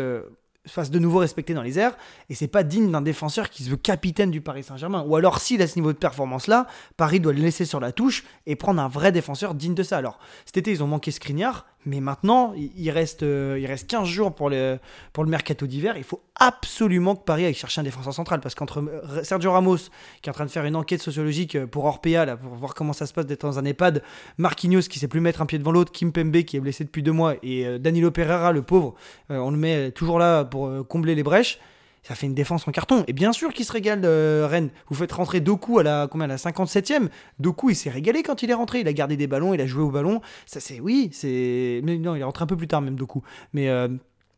[0.66, 1.98] fasse de nouveau respecter dans les airs,
[2.30, 5.04] et c'est pas digne d'un défenseur qui se veut capitaine du Paris Saint-Germain.
[5.08, 8.24] Ou alors, s'il a ce niveau de performance-là, Paris doit le laisser sur la touche
[8.46, 9.98] et prendre un vrai défenseur digne de ça.
[9.98, 14.08] Alors, cet été, ils ont manqué Skriniar, mais maintenant, il reste, euh, il reste 15
[14.08, 14.80] jours pour le,
[15.12, 15.96] pour le mercato d'hiver.
[15.98, 19.78] Il faut absolument que Paris aille chercher un défenseur central, parce qu'entre euh, Sergio Ramos,
[20.22, 22.74] qui est en train de faire une enquête sociologique euh, pour Orpea, là, pour voir
[22.74, 24.02] comment ça se passe d'être dans un EHPAD,
[24.38, 27.04] Marquinhos, qui sait plus mettre un pied devant l'autre, Kim Pembe, qui est blessé depuis
[27.04, 28.96] deux mois, et Danilo Pereira, le pauvre,
[29.30, 31.60] on le met toujours là pour combler les brèches
[32.04, 33.06] ça fait une défense en carton.
[33.08, 34.70] Et bien sûr qu'il se régale, euh, Rennes.
[34.90, 37.08] Vous faites rentrer Doku à la, combien, à la 57e.
[37.40, 38.82] Doku, il s'est régalé quand il est rentré.
[38.82, 40.22] Il a gardé des ballons, il a joué au ballon.
[40.46, 41.80] Ça, c'est, oui, c'est.
[41.84, 43.22] Mais non, il est rentré un peu plus tard, même Doku.
[43.54, 43.88] Mais, euh,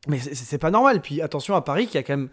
[0.08, 1.02] mais c'est, pas normal.
[1.02, 2.30] Puis attention à Paris qui a quand même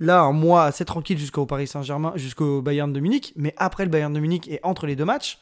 [0.00, 3.34] là un mois assez tranquille jusqu'au Paris Saint-Germain, jusqu'au Bayern de Munich.
[3.36, 5.38] Mais après le Bayern de Munich et entre les deux matchs,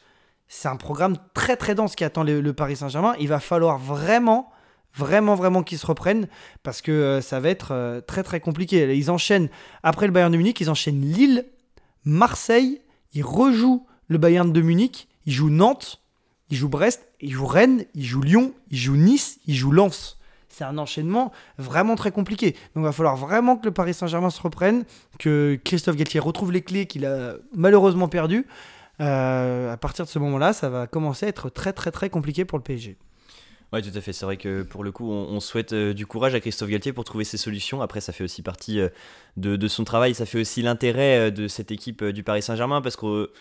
[0.49, 3.15] c'est un programme très très dense qui attend le Paris Saint-Germain.
[3.17, 4.51] Il va falloir vraiment
[4.95, 6.27] vraiment vraiment qu'ils se reprennent
[6.63, 8.95] parce que euh, ça va être euh, très très compliqué.
[8.95, 9.49] Ils enchaînent
[9.83, 11.45] après le Bayern de Munich, ils enchaînent Lille,
[12.03, 12.81] Marseille,
[13.13, 16.01] ils rejouent le Bayern de Munich, ils jouent Nantes,
[16.49, 20.17] ils jouent Brest, ils jouent Rennes, ils jouent Lyon, ils jouent Nice, ils jouent Lens.
[20.49, 22.51] C'est un enchaînement vraiment très compliqué.
[22.75, 24.83] Donc il va falloir vraiment que le Paris Saint-Germain se reprenne,
[25.17, 28.45] que Christophe Galtier retrouve les clés qu'il a malheureusement perdues.
[28.99, 32.43] Euh, à partir de ce moment-là, ça va commencer à être très très très compliqué
[32.43, 32.97] pour le PSG.
[33.73, 34.11] Oui, tout à fait.
[34.11, 37.05] C'est vrai que pour le coup, on, souhaite euh, du courage à Christophe Galtier pour
[37.05, 37.81] trouver ses solutions.
[37.81, 38.89] Après, ça fait aussi partie euh,
[39.37, 40.13] de, son travail.
[40.13, 43.31] Ça fait aussi l'intérêt euh, de cette équipe du Paris Saint-Germain parce que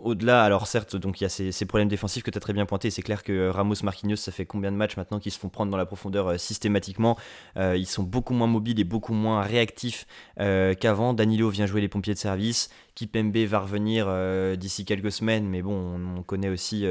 [0.00, 2.66] au-delà, alors certes, donc il y a ces, problèmes défensifs que tu as très bien
[2.66, 2.88] pointé.
[2.90, 5.72] C'est clair que Ramos, Marquinhos, ça fait combien de matchs maintenant qu'ils se font prendre
[5.72, 7.16] dans la profondeur systématiquement?
[7.56, 11.14] ils sont beaucoup moins mobiles et beaucoup moins réactifs qu'avant.
[11.14, 12.68] Danilo vient jouer les pompiers de service.
[12.98, 14.08] Kipembe va revenir
[14.56, 16.84] d'ici quelques semaines, mais bon, on, on connaît aussi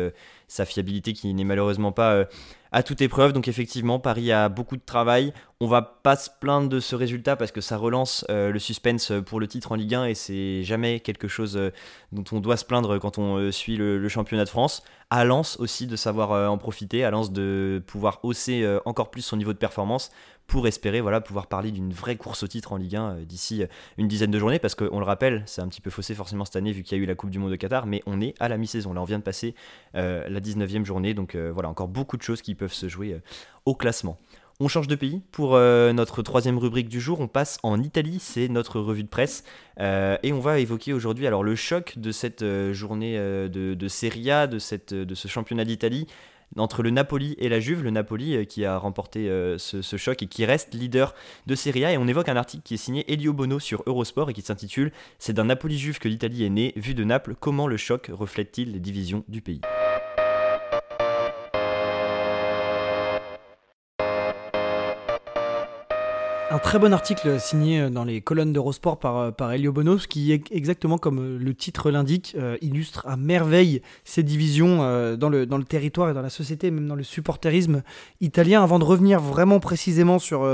[0.48, 2.26] sa fiabilité qui n'est malheureusement pas
[2.72, 3.34] à toute épreuve.
[3.34, 5.34] Donc effectivement, Paris a beaucoup de travail.
[5.60, 9.12] On va pas se plaindre de ce résultat parce que ça relance euh, le suspense
[9.26, 11.72] pour le titre en Ligue 1 et c'est jamais quelque chose euh,
[12.12, 14.84] dont on doit se plaindre quand on euh, suit le, championnat de France.
[15.10, 19.38] À Lens aussi de savoir en profiter, à Lens de pouvoir hausser encore plus son
[19.38, 20.12] niveau de performance
[20.48, 23.64] pour espérer voilà, pouvoir parler d'une vraie course au titre en Ligue 1 d'ici
[23.98, 26.56] une dizaine de journées parce qu'on le rappelle, c'est un petit peu faussé forcément cette
[26.56, 28.34] année vu qu'il y a eu la Coupe du Monde de Qatar, mais on est
[28.40, 28.94] à la mi-saison.
[28.94, 29.56] Là, on vient de passer
[29.94, 33.20] la 19e journée, donc voilà, encore beaucoup de choses qui peuvent se jouer
[33.66, 34.18] au classement.
[34.60, 37.20] On change de pays pour euh, notre troisième rubrique du jour.
[37.20, 39.44] On passe en Italie, c'est notre revue de presse.
[39.80, 44.32] Euh, et on va évoquer aujourd'hui alors le choc de cette euh, journée de, Serie
[44.32, 44.58] A, de,
[45.04, 46.08] de ce championnat d'Italie
[46.56, 50.46] entre le Napoli et la Juve, le Napoli qui a remporté ce, choc et qui
[50.46, 51.14] reste leader
[51.46, 51.92] de Serie A.
[51.92, 54.92] Et on évoque un article qui est signé Elio Bono sur Eurosport et qui s'intitule
[55.20, 56.74] C'est d'un Napoli-Juve que l'Italie est née.
[56.76, 59.62] Vu de Naples, comment le choc reflète-t-il les divisions du pays?
[66.50, 70.98] Un très bon article signé dans les colonnes d'Eurosport par, par Elio Bonos qui, exactement
[70.98, 74.78] comme le titre l'indique, illustre à merveille ces divisions
[75.18, 77.84] dans, le, territoire et dans la société, même dans le supporterisme
[78.22, 78.64] italien.
[78.64, 80.46] Avant de revenir vraiment précisément sur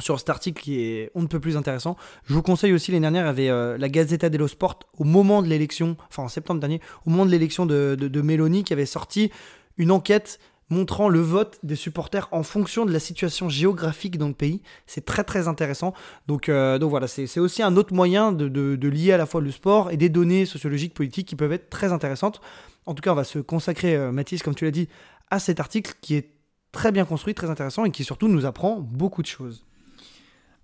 [0.00, 1.96] sur cet article qui est on ne peut plus intéressant.
[2.24, 5.48] Je vous conseille aussi, l'année dernière, avait euh, la Gazzetta dello Sport au moment de
[5.48, 9.30] l'élection, enfin en septembre dernier, au moment de l'élection de, de, qui avait sorti
[9.76, 10.38] une enquête
[10.72, 14.62] montrant le vote des supporters en fonction de la situation géographique dans le pays.
[14.86, 15.94] C'est très très intéressant.
[16.26, 19.50] Donc, euh, donc voilà, c'est aussi un autre moyen de, lier à la fois le
[19.50, 22.40] sport et des données sociologiques, politiques qui peuvent être très intéressantes.
[22.86, 24.88] En tout cas, on va se consacrer, euh, Mathis, comme tu l'as dit,
[25.30, 26.30] à cet article qui est
[26.72, 29.64] très bien construit, très intéressant et qui surtout nous apprend beaucoup de choses.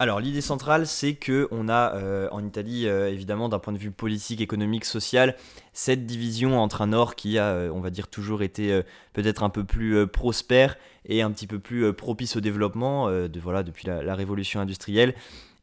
[0.00, 3.78] Alors l'idée centrale, c'est que on a euh, en Italie, euh, évidemment, d'un point de
[3.78, 5.34] vue politique, économique, social,
[5.72, 8.82] cette division entre un Nord qui a, euh, on va dire, toujours été
[9.12, 13.64] peut-être un peu plus prospère et un petit peu plus propice au développement, de, voilà,
[13.64, 15.14] depuis la, révolution industrielle,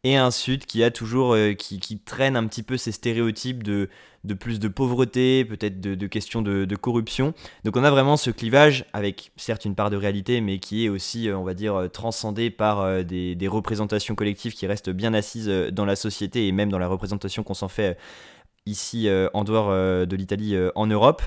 [0.06, 3.90] et un Sud qui a toujours, qui, qui, traîne un petit peu ces stéréotypes de
[4.34, 7.34] plus de pauvreté, peut-être de, questions de, corruption.
[7.64, 10.90] Donc on a vraiment ce clivage avec certes une part de réalité, mais qui est
[10.90, 15.14] aussi, euh, on va dire, euh, transcendé par euh, des, représentations collectives qui restent bien
[15.14, 17.98] assises dans la société et même dans la représentation qu'on s'en fait
[18.66, 21.22] ici en dehors de l'Italie en Europe.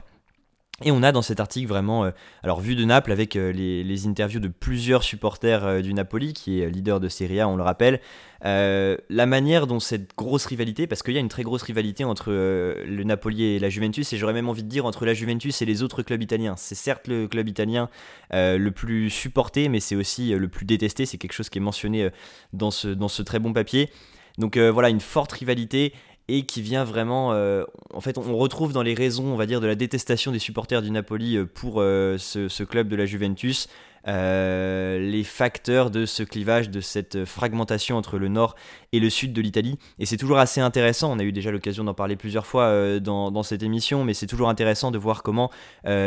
[0.85, 2.11] Et on a dans cet article vraiment, euh,
[2.45, 6.61] alors vu de Naples avec euh, les, interviews de plusieurs supporters euh, du Napoli, qui
[6.61, 8.01] est leader de Serie A, on le rappelle,
[8.45, 12.31] la manière dont cette grosse rivalité, parce qu'il y a une très grosse rivalité entre
[12.31, 15.65] le Napoli et la Juventus, et j'aurais même envie de dire entre la Juventus et
[15.65, 16.55] les autres clubs italiens.
[16.57, 17.91] C'est certes le club italien
[18.31, 22.11] le plus supporté, mais c'est aussi le plus détesté, c'est quelque chose qui est mentionné
[22.53, 23.91] dans, ce, dans ce très bon papier.
[24.39, 25.93] Donc voilà, une forte rivalité
[26.29, 27.33] et qui vient vraiment.
[27.33, 30.39] Euh, en fait, on retrouve dans les raisons, on va dire, de la détestation des
[30.39, 33.69] supporters du Napoli euh, pour euh, ce, club de la Juventus,
[34.07, 38.55] les facteurs de ce clivage, de cette fragmentation entre le nord
[38.93, 39.79] et le sud de l'Italie.
[39.99, 43.31] Et c'est toujours assez intéressant, on a eu déjà l'occasion d'en parler plusieurs fois dans,
[43.31, 45.51] dans, cette émission, mais c'est toujours intéressant de voir comment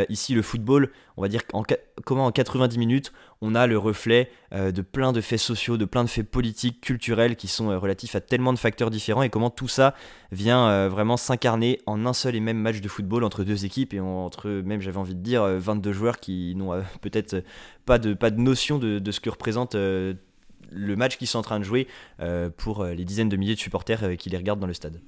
[0.08, 1.62] ici le football, on va dire en,
[2.04, 5.84] comment en 90 minutes, on a le reflet euh, de plein de faits sociaux, de
[5.84, 9.30] plein de faits politiques, culturels qui sont euh, relatifs à tellement de facteurs différents et
[9.30, 9.94] comment tout ça
[10.30, 13.94] vient euh, vraiment s'incarner en un seul et même match de football entre deux équipes
[13.94, 17.42] et entre même j'avais envie de dire 22 joueurs qui n'ont peut-être
[17.84, 20.16] pas de, pas de notion de, ce que représente le
[20.96, 21.86] match qu'ils sont en train de jouer
[22.56, 25.00] pour les dizaines de milliers de supporters qui les regardent dans le stade.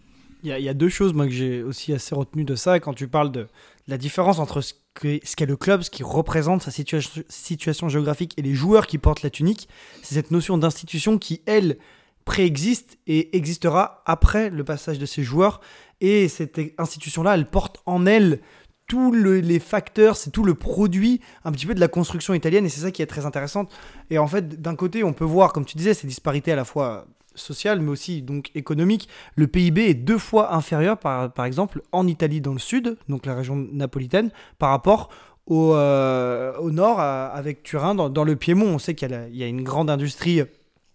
[0.45, 3.09] Il y, a deux choses moi, que j'ai aussi assez retenu de ça quand tu
[3.09, 3.47] parles de
[3.89, 8.53] la différence entre ce qu'est le club, ce qui représente sa situation géographique et les
[8.53, 9.71] joueurs qui portent la tunique.
[10.03, 11.79] C'est cette notion d'institution qui, elle,
[12.27, 15.63] préexiste et existera après le passage de ces joueurs.
[16.03, 18.41] Et cette institution-là, elle porte en elle
[18.87, 22.69] tous les facteurs, c'est tout le produit un petit peu de la construction italienne et
[22.69, 23.67] c'est ça qui est très intéressant.
[24.11, 26.65] Et en fait, d'un côté, on peut voir, comme tu disais, ces disparités à la
[26.65, 29.09] fois social, mais aussi donc économique.
[29.37, 33.35] Le PIB est deux fois inférieur, par, exemple, en Italie dans le sud, donc la
[33.35, 35.09] région napolitaine, par rapport
[35.47, 38.67] au, euh, au nord, avec Turin, dans, le Piémont.
[38.67, 40.43] On sait qu'il y, a une grande industrie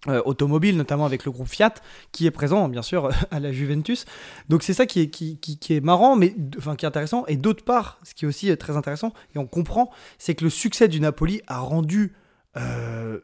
[0.08, 1.74] euh, automobile, notamment avec le groupe Fiat,
[2.14, 4.06] qui est présent, bien sûr, à la Juventus.
[4.48, 7.26] Donc c'est ça qui est, qui, qui, est marrant, mais enfin qui est intéressant.
[7.28, 10.50] Et d'autre part, ce qui est aussi très intéressant, et on comprend, c'est que le
[10.50, 12.14] succès du Napoli a rendu
[12.56, 13.20] euh,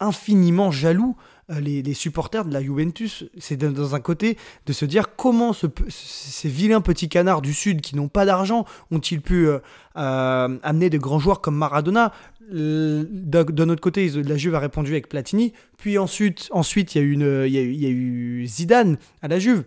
[0.00, 1.16] infiniment jaloux
[1.50, 3.24] euh, les, supporters de la Juventus.
[3.38, 7.94] C'est dans un côté de se dire comment ces vilains petits canards du Sud qui
[7.94, 9.60] n'ont pas d'argent ont-ils pu euh,
[9.96, 12.12] euh, amener de grands joueurs comme Maradona?
[12.50, 15.52] D'un autre côté, la Juve a répondu avec Platini.
[15.78, 19.38] Puis ensuite, ensuite il, y a eu il, il y a eu Zidane à la
[19.38, 19.62] Juve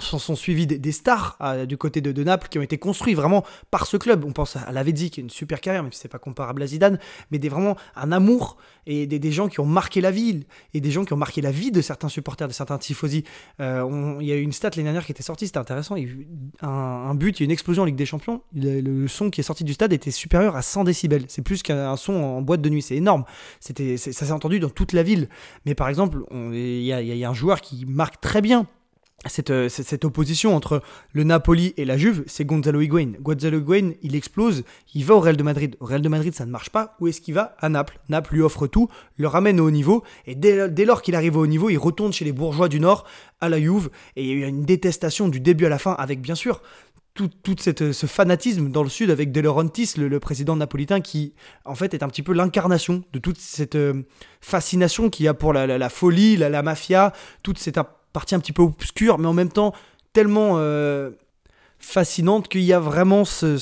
[0.00, 3.86] sont, sont suivis des, stars du côté de, Naples qui ont été construits vraiment par
[3.86, 4.24] ce club.
[4.24, 6.66] On pense à Lavezzi qui a une super carrière, même si c'est pas comparable à
[6.66, 6.98] Zidane,
[7.30, 10.90] mais des, vraiment un amour et des, gens qui ont marqué la ville et des
[10.90, 13.24] gens qui ont marqué la vie de certains supporters, de certains tifosi.
[13.60, 15.96] Euh, il y a eu une stat l'année dernière qui était sortie, c'était intéressant.
[15.96, 16.28] Il y a eu
[16.62, 18.42] un, but, il y a eu une explosion en Ligue des Champions.
[18.54, 21.24] Le, son qui est sorti du stade était supérieur à 100 décibels.
[21.28, 23.24] C'est plus qu'un son en boîte de nuit, c'est énorme.
[23.60, 25.28] C'était, ça s'est entendu dans toute la ville.
[25.66, 26.92] Mais par exemple, il y,
[27.24, 28.66] a un joueur qui marque très bien
[29.26, 33.12] cette, cette, opposition entre le Napoli et la Juve, c'est Gonzalo Higuain.
[33.20, 35.76] Gonzalo Higuain, il explose, il va au Real de Madrid.
[35.80, 36.96] Au Real de Madrid, ça ne marche pas.
[37.00, 37.54] Où est-ce qu'il va?
[37.60, 37.98] À Naples.
[38.08, 41.42] Naples lui offre tout, le ramène au haut niveau, et dès, lors qu'il arrive au
[41.42, 43.04] haut niveau, il retourne chez les bourgeois du Nord,
[43.42, 46.22] à la Juve, et il y a une détestation du début à la fin, avec
[46.22, 46.62] bien sûr
[47.14, 51.34] tout, cette, ce fanatisme dans le sud avec De le, président napolitain, qui
[51.66, 54.02] en fait est un petit peu l'incarnation de toute cette euh,
[54.40, 57.76] fascination qu'il y a pour la, folie, la, la, mafia, toute cette
[58.12, 59.72] partie un petit peu obscure, mais en même temps
[60.12, 61.10] tellement euh,
[61.78, 63.56] fascinante qu'il y a vraiment ce,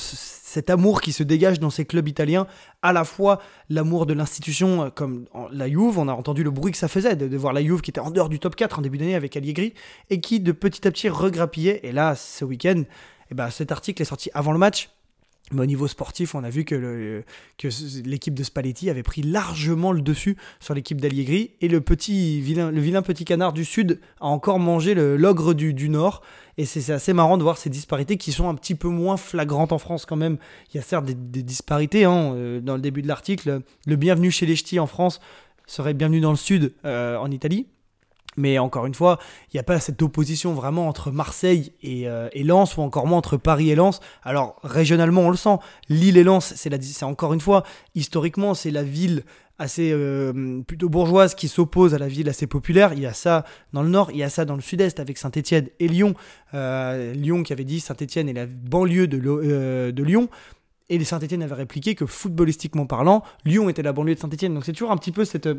[0.49, 2.47] cet amour qui se dégage dans ces clubs italiens,
[2.81, 6.71] à la fois l'amour de l'institution euh, comme la Juve, on a entendu le bruit
[6.71, 8.81] que ça faisait de, voir la Juve qui était en dehors du top 4 en
[8.81, 9.73] début d'année avec Allegri,
[10.09, 12.83] et qui de petit à petit regrappillait, et là ce week-end,
[13.31, 14.89] eh ben, cet article est sorti avant le match,
[15.51, 17.23] mais au niveau sportif, on a vu que,
[18.05, 21.51] l'équipe de Spalletti avait pris largement le dessus sur l'équipe d'Alliegri.
[21.61, 26.21] Et le, vilain, le vilain petit canard du Sud a encore mangé l'ogre du, Nord.
[26.57, 29.71] Et c'est assez marrant de voir ces disparités qui sont un petit peu moins flagrantes
[29.71, 30.37] en France quand même.
[30.71, 33.61] Il y a certes des, disparités hein, euh, dans le début de l'article.
[33.87, 35.19] Le bienvenu chez les ch'tis en France
[35.65, 37.67] serait bienvenu dans le Sud euh, en Italie.
[38.39, 42.43] Mais encore une fois, il n'y a pas cette opposition vraiment entre Marseille euh, et,
[42.43, 43.99] Lens, ou encore moins entre Paris et Lens.
[44.23, 45.57] Alors, régionalement, on le sent.
[45.89, 47.63] Lille et Lens, c'est encore une fois,
[47.95, 49.23] historiquement, c'est la ville
[49.57, 52.93] assez euh, plutôt bourgeoise qui s'oppose à la ville assez populaire.
[52.93, 55.17] Il y a ça dans le nord, il y a ça dans le sud-est avec
[55.17, 56.13] Saint-Etienne et Lyon.
[56.53, 60.29] Euh, Lyon qui avait dit Saint-Etienne est la banlieue de, Lyon.
[60.87, 64.53] Et Saint-Etienne avait répliqué que footballistiquement parlant, Lyon était la banlieue de Saint-Etienne.
[64.53, 65.49] Donc c'est toujours un petit peu cette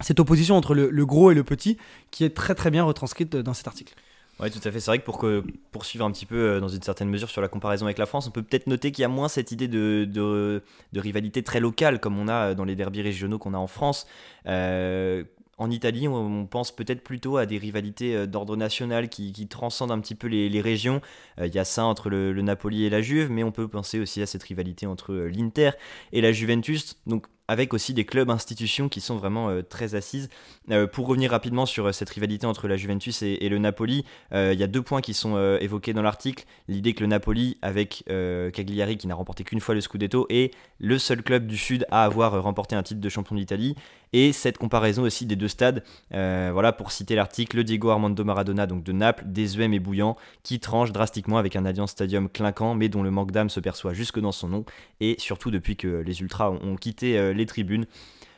[0.00, 1.76] cette opposition entre le, gros et le petit
[2.10, 3.94] qui est très très bien retranscrite dans cet article.
[4.40, 4.80] Oui, tout à fait.
[4.80, 5.24] C'est vrai que pour
[5.70, 8.26] poursuivre un petit peu euh, dans une certaine mesure sur la comparaison avec la France,
[8.26, 10.62] on peut peut-être noter qu'il y a moins cette idée de,
[10.96, 14.06] rivalité très locale comme on a dans les derbys régionaux qu'on a en France.
[14.46, 15.22] Euh,
[15.56, 20.00] en Italie, on, pense peut-être plutôt à des rivalités euh, d'ordre national qui, transcendent un
[20.00, 21.00] petit peu les, régions.
[21.38, 24.00] Il y a ça entre le, le, Napoli et la Juve, mais on peut penser
[24.00, 25.70] aussi à cette rivalité entre l'Inter
[26.12, 26.96] et la Juventus.
[27.06, 30.28] Donc avec aussi des clubs institutions qui sont vraiment euh, très assises.
[30.70, 34.58] Euh, pour revenir rapidement sur euh, cette rivalité entre la Juventus et, le Napoli, il
[34.58, 36.44] y a deux points qui sont évoqués dans l'article.
[36.66, 40.98] L'idée que le Napoli, avec Cagliari qui n'a remporté qu'une fois le Scudetto, est le
[40.98, 43.74] seul club du Sud à avoir remporté un titre de champion d'Italie.
[44.12, 48.66] Et cette comparaison aussi des deux stades, voilà pour citer l'article, le Diego Armando Maradona
[48.66, 52.88] donc de Naples, désuet et bouillant, qui tranche drastiquement avec un Allianz Stadium clinquant, mais
[52.88, 54.64] dont le manque d'âme se perçoit jusque dans son nom,
[55.00, 57.86] et surtout depuis que les Ultras ont quitté les tribunes.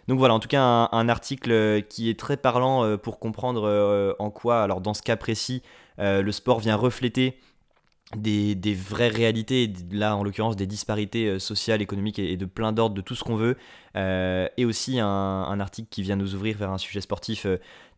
[0.09, 3.65] Donc voilà, en tout cas, un, article euh, qui est très parlant euh, pour comprendre
[3.65, 5.63] euh, en quoi, alors dans ce cas précis,
[5.99, 7.39] le sport vient refléter
[8.15, 13.01] des, vraies réalités, là en l'occurrence des disparités sociales, économiques et, de plein d'ordres de
[13.01, 13.57] tout ce qu'on veut,
[13.95, 17.47] et aussi un, un, article qui vient nous ouvrir vers un sujet sportif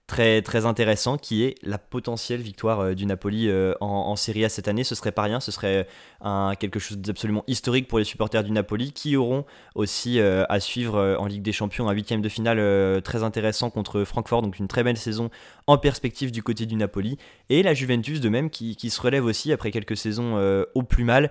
[0.09, 4.49] très, très intéressant qui est la potentielle victoire euh, du Napoli euh, en, Serie A
[4.49, 4.83] cette année.
[4.83, 5.87] Ce serait pas rien, ce serait
[6.23, 9.44] un, quelque chose d'absolument historique pour les supporters du Napoli qui auront
[9.75, 14.05] aussi euh, à suivre en Ligue des Champions un huitième de finale très intéressant contre
[14.05, 15.29] Francfort, donc une très belle saison
[15.66, 17.18] en perspective du côté du Napoli.
[17.51, 21.05] Et la Juventus de même qui, qui se relève aussi après quelques saisons au plus
[21.05, 21.31] mal,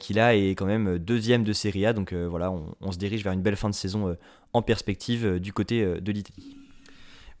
[0.00, 1.92] qui là est quand même deuxième de Serie A.
[1.92, 4.16] Donc voilà, on, on, se dirige vers une belle fin de saison
[4.54, 6.55] en perspective du côté de l'Italie.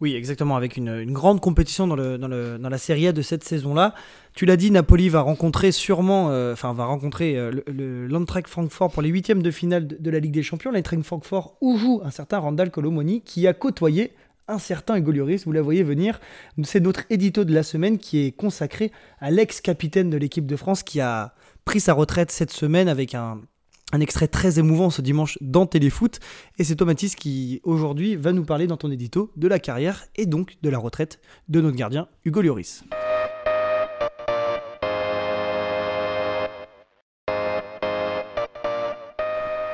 [0.00, 3.94] Oui, exactement, avec une, grande compétition dans, la Serie A de cette saison-là.
[4.34, 9.00] Tu l'as dit, Napoli va rencontrer sûrement, euh, enfin va rencontrer euh, le, Francfort pour
[9.00, 10.70] les huitièmes de finale de, la Ligue des Champions.
[10.70, 14.12] L'Eintracht Francfort où joue un certain Randall Colomoni qui a côtoyé
[14.48, 15.12] un certain Hugo
[15.44, 16.20] vous la voyez venir.
[16.62, 20.82] C'est notre édito de la semaine qui est consacré à l'ex-capitaine de l'équipe de France
[20.82, 23.40] qui a pris sa retraite cette semaine avec un
[23.92, 26.18] un extrait très émouvant ce dimanche dans Téléfoot.
[26.58, 30.26] Et c'est Thomatis qui, aujourd'hui, va nous parler dans ton édito de la carrière et
[30.26, 32.82] donc de la retraite de notre gardien Hugo Lloris.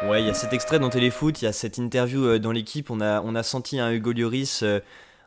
[0.09, 2.53] Ouais, il y a cet extrait dans Téléfoot, il y a cette interview euh, dans
[2.53, 4.81] l'équipe, on a, on a senti un Hugo Lloris, euh,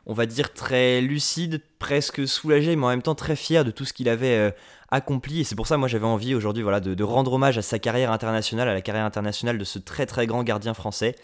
[0.05, 3.85] on va dire très lucide, presque soulagé, mais en même temps très fier de tout
[3.85, 4.51] ce qu'il avait euh,
[4.91, 5.41] accompli.
[5.41, 8.11] Et c'est pour ça, moi, j'avais envie aujourd'hui voilà, de, rendre hommage à sa carrière
[8.11, 11.15] internationale, à la carrière internationale de ce très très grand gardien français.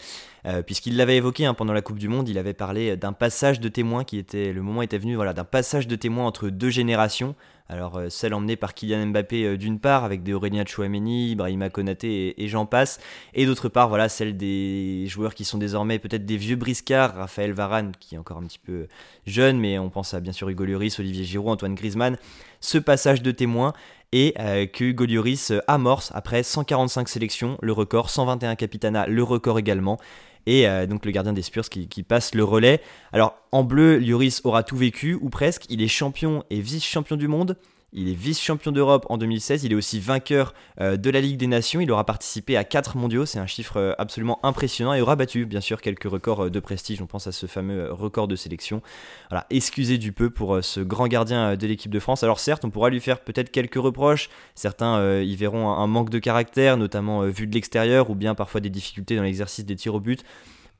[0.46, 3.60] Euh, puisqu'il l'avait évoqué hein, pendant la Coupe du Monde, il avait parlé d'un passage
[3.60, 6.70] de témoin qui était, le moment était venu, voilà, d'un passage de témoin entre deux
[6.70, 7.36] générations.
[7.72, 11.70] Alors euh, celle emmenée par Kylian Mbappé euh, d'une part, avec des Aurélien Chouameni, Brahima
[11.70, 13.00] Konaté et, j'en passe,
[13.32, 17.52] et d'autre part, voilà, celle des joueurs qui sont désormais peut-être des vieux briscards, Raphaël
[17.52, 18.88] Varane qui est encore un petit peu
[19.26, 22.18] jeune, mais on pense à bien sûr Hugo Lloris, Olivier Giroud, Antoine Griezmann,
[22.60, 23.72] ce passage de témoin
[24.14, 29.98] et que Hugo Lloris amorce après 145 sélections, le record, 121 capitana, le record également
[30.46, 32.80] et euh, donc le gardien des Spurs qui, passe le relais.
[33.12, 35.66] Alors en bleu, Lloris aura tout vécu, ou presque.
[35.68, 37.56] Il est champion et vice-champion du monde.
[37.94, 39.64] Il est vice-champion d'Europe en 2016.
[39.64, 41.78] Il est aussi vainqueur euh, de la Ligue des Nations.
[41.78, 43.26] Il aura participé à 4 mondiaux.
[43.26, 47.02] C'est un chiffre euh, absolument impressionnant et aura battu, bien sûr, quelques records de prestige.
[47.02, 48.80] On pense à ce fameux record de sélection.
[49.28, 52.22] Voilà, excusez du peu pour ce grand gardien de l'équipe de France.
[52.22, 54.30] Alors, certes, on pourra lui faire peut-être quelques reproches.
[54.54, 58.70] Certains y verront un, manque de caractère, notamment vu de l'extérieur, ou bien parfois des
[58.70, 60.24] difficultés dans l'exercice des tirs au but.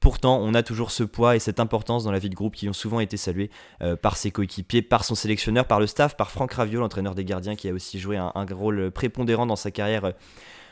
[0.03, 2.69] Pourtant, on a toujours ce poids et cette importance dans la vie de groupe qui
[2.69, 3.51] ont souvent été salués
[3.83, 7.25] euh, par ses coéquipiers, par son sélectionneur, par le staff, par Franck Raviot, l'entraîneur des
[7.25, 10.11] gardiens, qui a aussi joué un, rôle prépondérant dans sa carrière euh,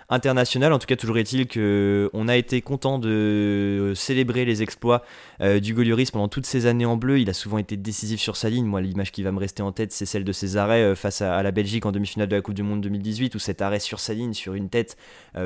[0.09, 0.73] international.
[0.73, 5.05] En tout cas, toujours est-il qu'on a été content de célébrer les exploits
[5.39, 7.21] du Golioris pendant toutes ces années en bleu.
[7.21, 8.65] Il a souvent été décisif sur sa ligne.
[8.65, 11.41] Moi, l'image qui va me rester en tête, c'est celle de ses arrêts face à,
[11.45, 14.13] la Belgique en demi-finale de la Coupe du Monde 2018, où cet arrêt sur sa
[14.13, 14.97] ligne, sur une tête,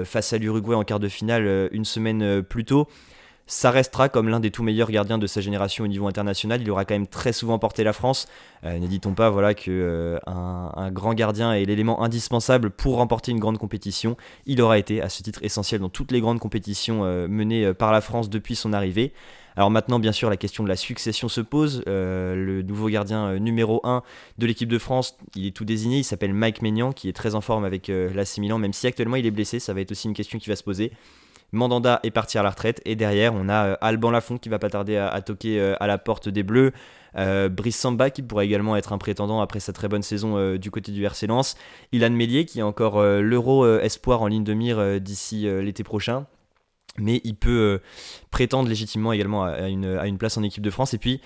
[0.05, 2.89] face à l'Uruguay en quart de finale une semaine plus tôt
[3.47, 6.63] ça restera comme l'un des tout meilleurs gardiens de sa génération au niveau international.
[6.63, 8.27] Il aura quand même très souvent porté la France.
[8.65, 10.19] Euh, N'hésitons pas voilà, euh,
[10.91, 14.17] grand gardien est l'élément indispensable pour remporter une grande compétition.
[14.47, 17.75] Il aura été à ce titre essentiel dans toutes les grandes compétitions euh, menées euh,
[17.75, 19.13] par la France depuis son arrivée.
[19.57, 21.85] Alors maintenant, bien sûr, la question de la succession se pose.
[21.87, 24.03] le nouveau gardien numéro 1
[24.39, 25.99] de l'équipe de France, il est tout désigné.
[25.99, 29.27] Il s'appelle Mike Maignan, qui est très en forme avec l'AC même si actuellement il
[29.27, 29.61] est blessé.
[29.61, 30.91] Ça va être aussi une question qui va se poser.
[31.55, 32.81] Mandanda est parti à la retraite.
[32.85, 35.87] Et derrière, on a euh, Alban Lafont qui va pas tarder à, toquer euh, à
[35.87, 36.73] la porte des Bleus.
[37.17, 40.71] Euh, Brice Samba qui pourrait également être un prétendant après sa très bonne saison du
[40.71, 41.57] côté du RC Lens.
[41.93, 46.27] Ilan Mélier qui est encore l'euro espoir en ligne de mire d'ici l'été prochain.
[46.99, 47.81] Mais il peut
[48.31, 50.93] prétendre légitimement également à une, à une, place en équipe de France.
[50.93, 51.21] Et puis,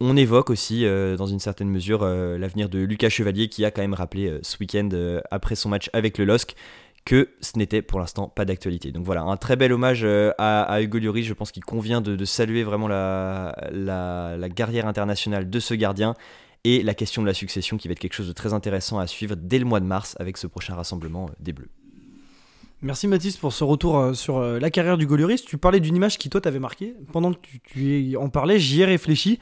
[0.00, 0.84] on évoque aussi,
[1.16, 4.88] dans une certaine mesure, l'avenir de Lucas Chevalier qui a quand même rappelé ce week-end,
[5.32, 6.54] après son match avec le LOSC,
[7.04, 8.90] que ce n'était pour l'instant pas d'actualité.
[8.90, 11.26] Donc voilà, un très bel hommage euh, à, Hugo Lloris.
[11.26, 16.14] Je pense qu'il convient de, saluer vraiment la, la, carrière internationale de ce gardien
[16.64, 19.06] et la question de la succession qui va être quelque chose de très intéressant à
[19.06, 21.70] suivre dès le mois de mars avec ce prochain rassemblement des Bleus.
[22.84, 25.42] Merci Mathis pour ce retour euh, sur euh, la carrière du Lloris.
[25.42, 26.94] Tu parlais d'une image qui toi t'avait marqué.
[27.12, 29.38] Pendant que tu en parlais, j'y ai réfléchi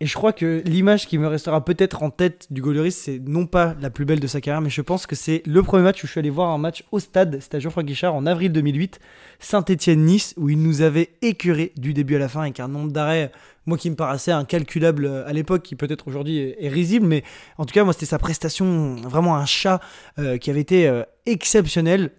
[0.00, 3.46] et je crois que l'image qui me restera peut-être en tête du Gauloris, c'est non
[3.46, 6.02] pas la plus belle de sa carrière, mais je pense que c'est le premier match
[6.02, 8.52] où je suis allé voir un match au stade, c'était à Geoffroy Guichard en avril
[8.52, 8.98] 2008,
[9.40, 13.32] Saint-Etienne-Nice, où il nous avait écuré du début à la fin avec un nombre d'arrêts,
[13.64, 17.24] moi qui me paraissait incalculable à l'époque, qui peut-être aujourd'hui est, risible, mais
[17.56, 19.80] en tout cas, moi c'était sa prestation, vraiment un chat
[20.18, 22.10] euh, qui avait été euh, exceptionnel.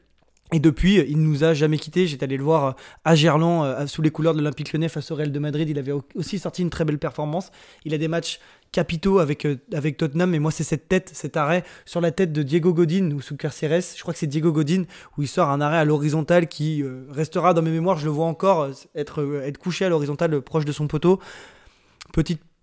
[0.54, 2.08] Et depuis, il nous a jamais quitté.
[2.08, 5.16] J'étais allé le voir à Gerland, euh, sous les couleurs de l'Olympique Lyonnais face au
[5.16, 5.68] Real de Madrid.
[5.68, 7.52] Il avait aussi sorti une très belle performance.
[7.84, 8.40] Il a des matchs
[8.72, 10.34] capitaux avec, euh, avec Tottenham.
[10.34, 13.36] Et moi, c'est cette tête, cet arrêt sur la tête de Diego Godin ou sous
[13.36, 13.82] Carceres.
[13.96, 14.84] Je crois que c'est Diego Godin
[15.18, 17.98] où il sort un arrêt à l'horizontale qui euh, restera dans mes mémoires.
[17.98, 21.20] Je le vois encore être, être couché à l'horizontale proche de son poteau.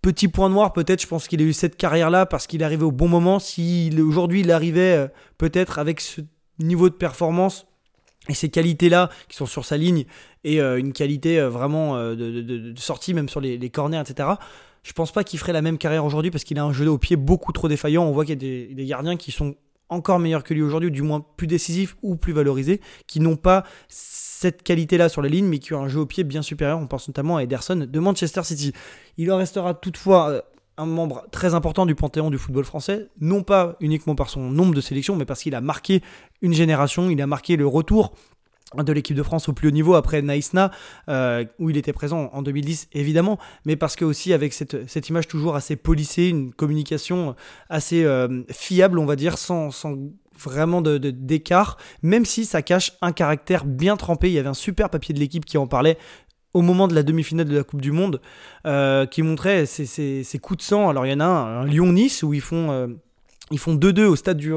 [0.01, 1.03] Petit point noir, peut-être.
[1.03, 3.39] Je pense qu'il a eu cette carrière-là parce qu'il est arrivé au bon moment.
[3.39, 6.23] Si aujourd'hui il arrivait peut-être avec ce
[6.59, 7.67] niveau de performance
[8.29, 10.05] et ces qualités-là qui sont sur sa ligne
[10.45, 14.29] et euh, une qualité euh, vraiment euh, de, sortie, même sur les, corners, etc.
[14.83, 16.99] Je pense pas qu'il ferait la même carrière aujourd'hui parce qu'il a un jeu au
[16.99, 18.05] pied beaucoup trop défaillant.
[18.05, 19.55] On voit qu'il y a des, gardiens qui sont
[19.89, 23.37] encore meilleurs que lui aujourd'hui, ou du moins plus décisifs ou plus valorisés, qui n'ont
[23.37, 26.79] pas cette qualité-là sur la ligne, mais qui ont un jeu au pied bien supérieur.
[26.79, 28.73] On pense notamment à Ederson de Manchester City.
[29.17, 30.45] Il en restera toutefois
[30.77, 34.75] un membre très important du panthéon du football français, non pas uniquement par son nombre
[34.75, 36.03] de sélections, mais parce qu'il a marqué
[36.43, 38.15] une génération, il a marqué le retour
[38.77, 40.73] de l'équipe de France au plus haut niveau après Naïsna,
[41.09, 45.29] euh, où il était présent en 2010 évidemment, mais parce que aussi avec cette, image
[45.29, 47.37] toujours assez polissée, une communication
[47.69, 49.71] assez euh, fiable on va dire, sans,
[50.37, 54.29] vraiment d'écart, de, même si ça cache un caractère bien trempé.
[54.29, 55.97] Il y avait un super papier de l'équipe qui en parlait
[56.55, 58.21] au moment de la demi-finale de la Coupe du Monde,
[58.67, 60.89] euh, qui montrait ces, coups de sang.
[60.89, 62.71] Alors il y en a un, Lyon-Nice, où ils font...
[62.71, 62.87] Euh,
[63.51, 64.55] ils font 2-2 au stade du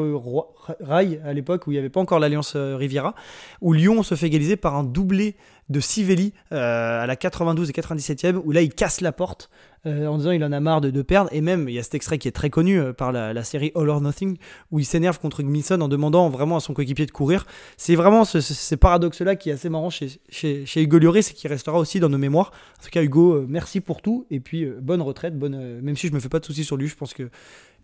[0.80, 3.16] Rail à l'époque où il n'y avait pas encore l'Alliance euh, Riviera,
[3.60, 5.36] où Lyon se fait égaliser par un doublé
[5.68, 9.50] de Sivelli à la 92 et 97e, où là il casse la porte
[9.86, 11.30] euh, en disant il en a marre de, perdre.
[11.32, 13.72] Et même, il y a cet extrait qui est très connu euh, par la, série
[13.76, 14.38] All or Nothing,
[14.72, 17.46] où il s'énerve contre Gmisson en demandant vraiment à son coéquipier de courir.
[17.78, 21.34] C'est vraiment ce, ces paradoxes-là qui est assez marrant chez, chez, chez Hugo Lloris et
[21.34, 22.52] qui restera aussi dans nos mémoires.
[22.80, 24.26] En tout cas, Hugo, euh, merci pour tout.
[24.32, 25.38] Et puis, bonne retraite.
[25.38, 27.30] Bonne, même si je me fais pas de soucis sur lui, je pense que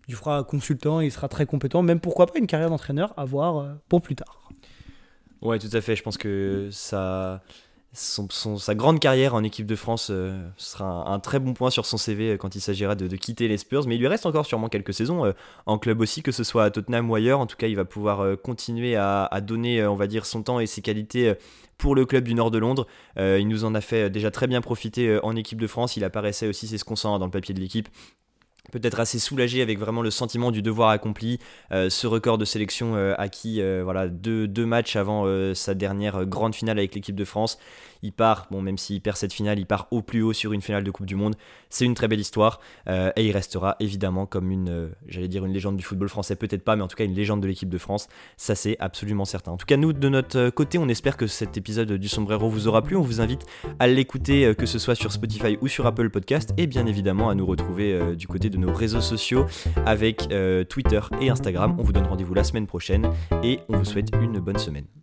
[0.06, 1.82] il fera consultant, il sera très compétent.
[1.82, 4.50] Même pourquoi pas une carrière d'entraîneur à voir pour plus tard.
[5.40, 5.96] Ouais, tout à fait.
[5.96, 7.42] Je pense que ça
[7.94, 11.96] sa grande carrière en équipe de France euh, sera un, très bon point sur son
[11.96, 13.86] CV euh, quand il s'agira de, quitter les Spurs.
[13.86, 15.32] Mais il lui reste encore sûrement quelques saisons euh,
[15.66, 17.38] en club aussi, que ce soit à Tottenham ou ailleurs.
[17.38, 20.82] En tout cas, il va pouvoir continuer à, donner, on va son temps et ses
[20.82, 21.34] qualités
[21.78, 22.86] pour le club du nord de Londres.
[23.16, 25.96] il nous en a fait déjà très bien profiter en équipe de France.
[25.96, 27.88] Il apparaissait aussi, c'est ce qu'on sent dans le papier de l'équipe,
[28.72, 31.38] peut-être assez soulagé avec vraiment le sentiment du devoir accompli,
[31.72, 36.24] euh, ce record de sélection euh, acquis euh, voilà, deux, deux, matchs avant sa dernière
[36.24, 37.58] grande finale avec l'équipe de France.
[38.04, 40.62] Il part, bon, même s'il perd cette finale, il part au plus haut sur une
[40.62, 41.34] finale de Coupe du Monde.
[41.70, 45.76] C'est une très belle histoire et il restera évidemment comme une, j'allais dire une légende
[45.76, 48.06] du football français, peut-être pas, mais en tout cas une légende de l'équipe de France.
[48.36, 49.50] Ça, c'est absolument certain.
[49.50, 52.68] En tout cas, nous, de notre côté, on espère que cet épisode du Sombrero vous
[52.68, 52.94] aura plu.
[52.94, 53.46] On vous invite
[53.80, 57.34] à l'écouter, que ce soit sur Spotify ou sur Apple Podcast, et bien évidemment à
[57.34, 59.46] nous retrouver du côté de nos réseaux sociaux
[59.86, 61.74] avec euh, Twitter et Instagram.
[61.78, 63.10] On vous donne rendez-vous la semaine prochaine
[63.42, 64.94] et on vous souhaite une bonne semaine.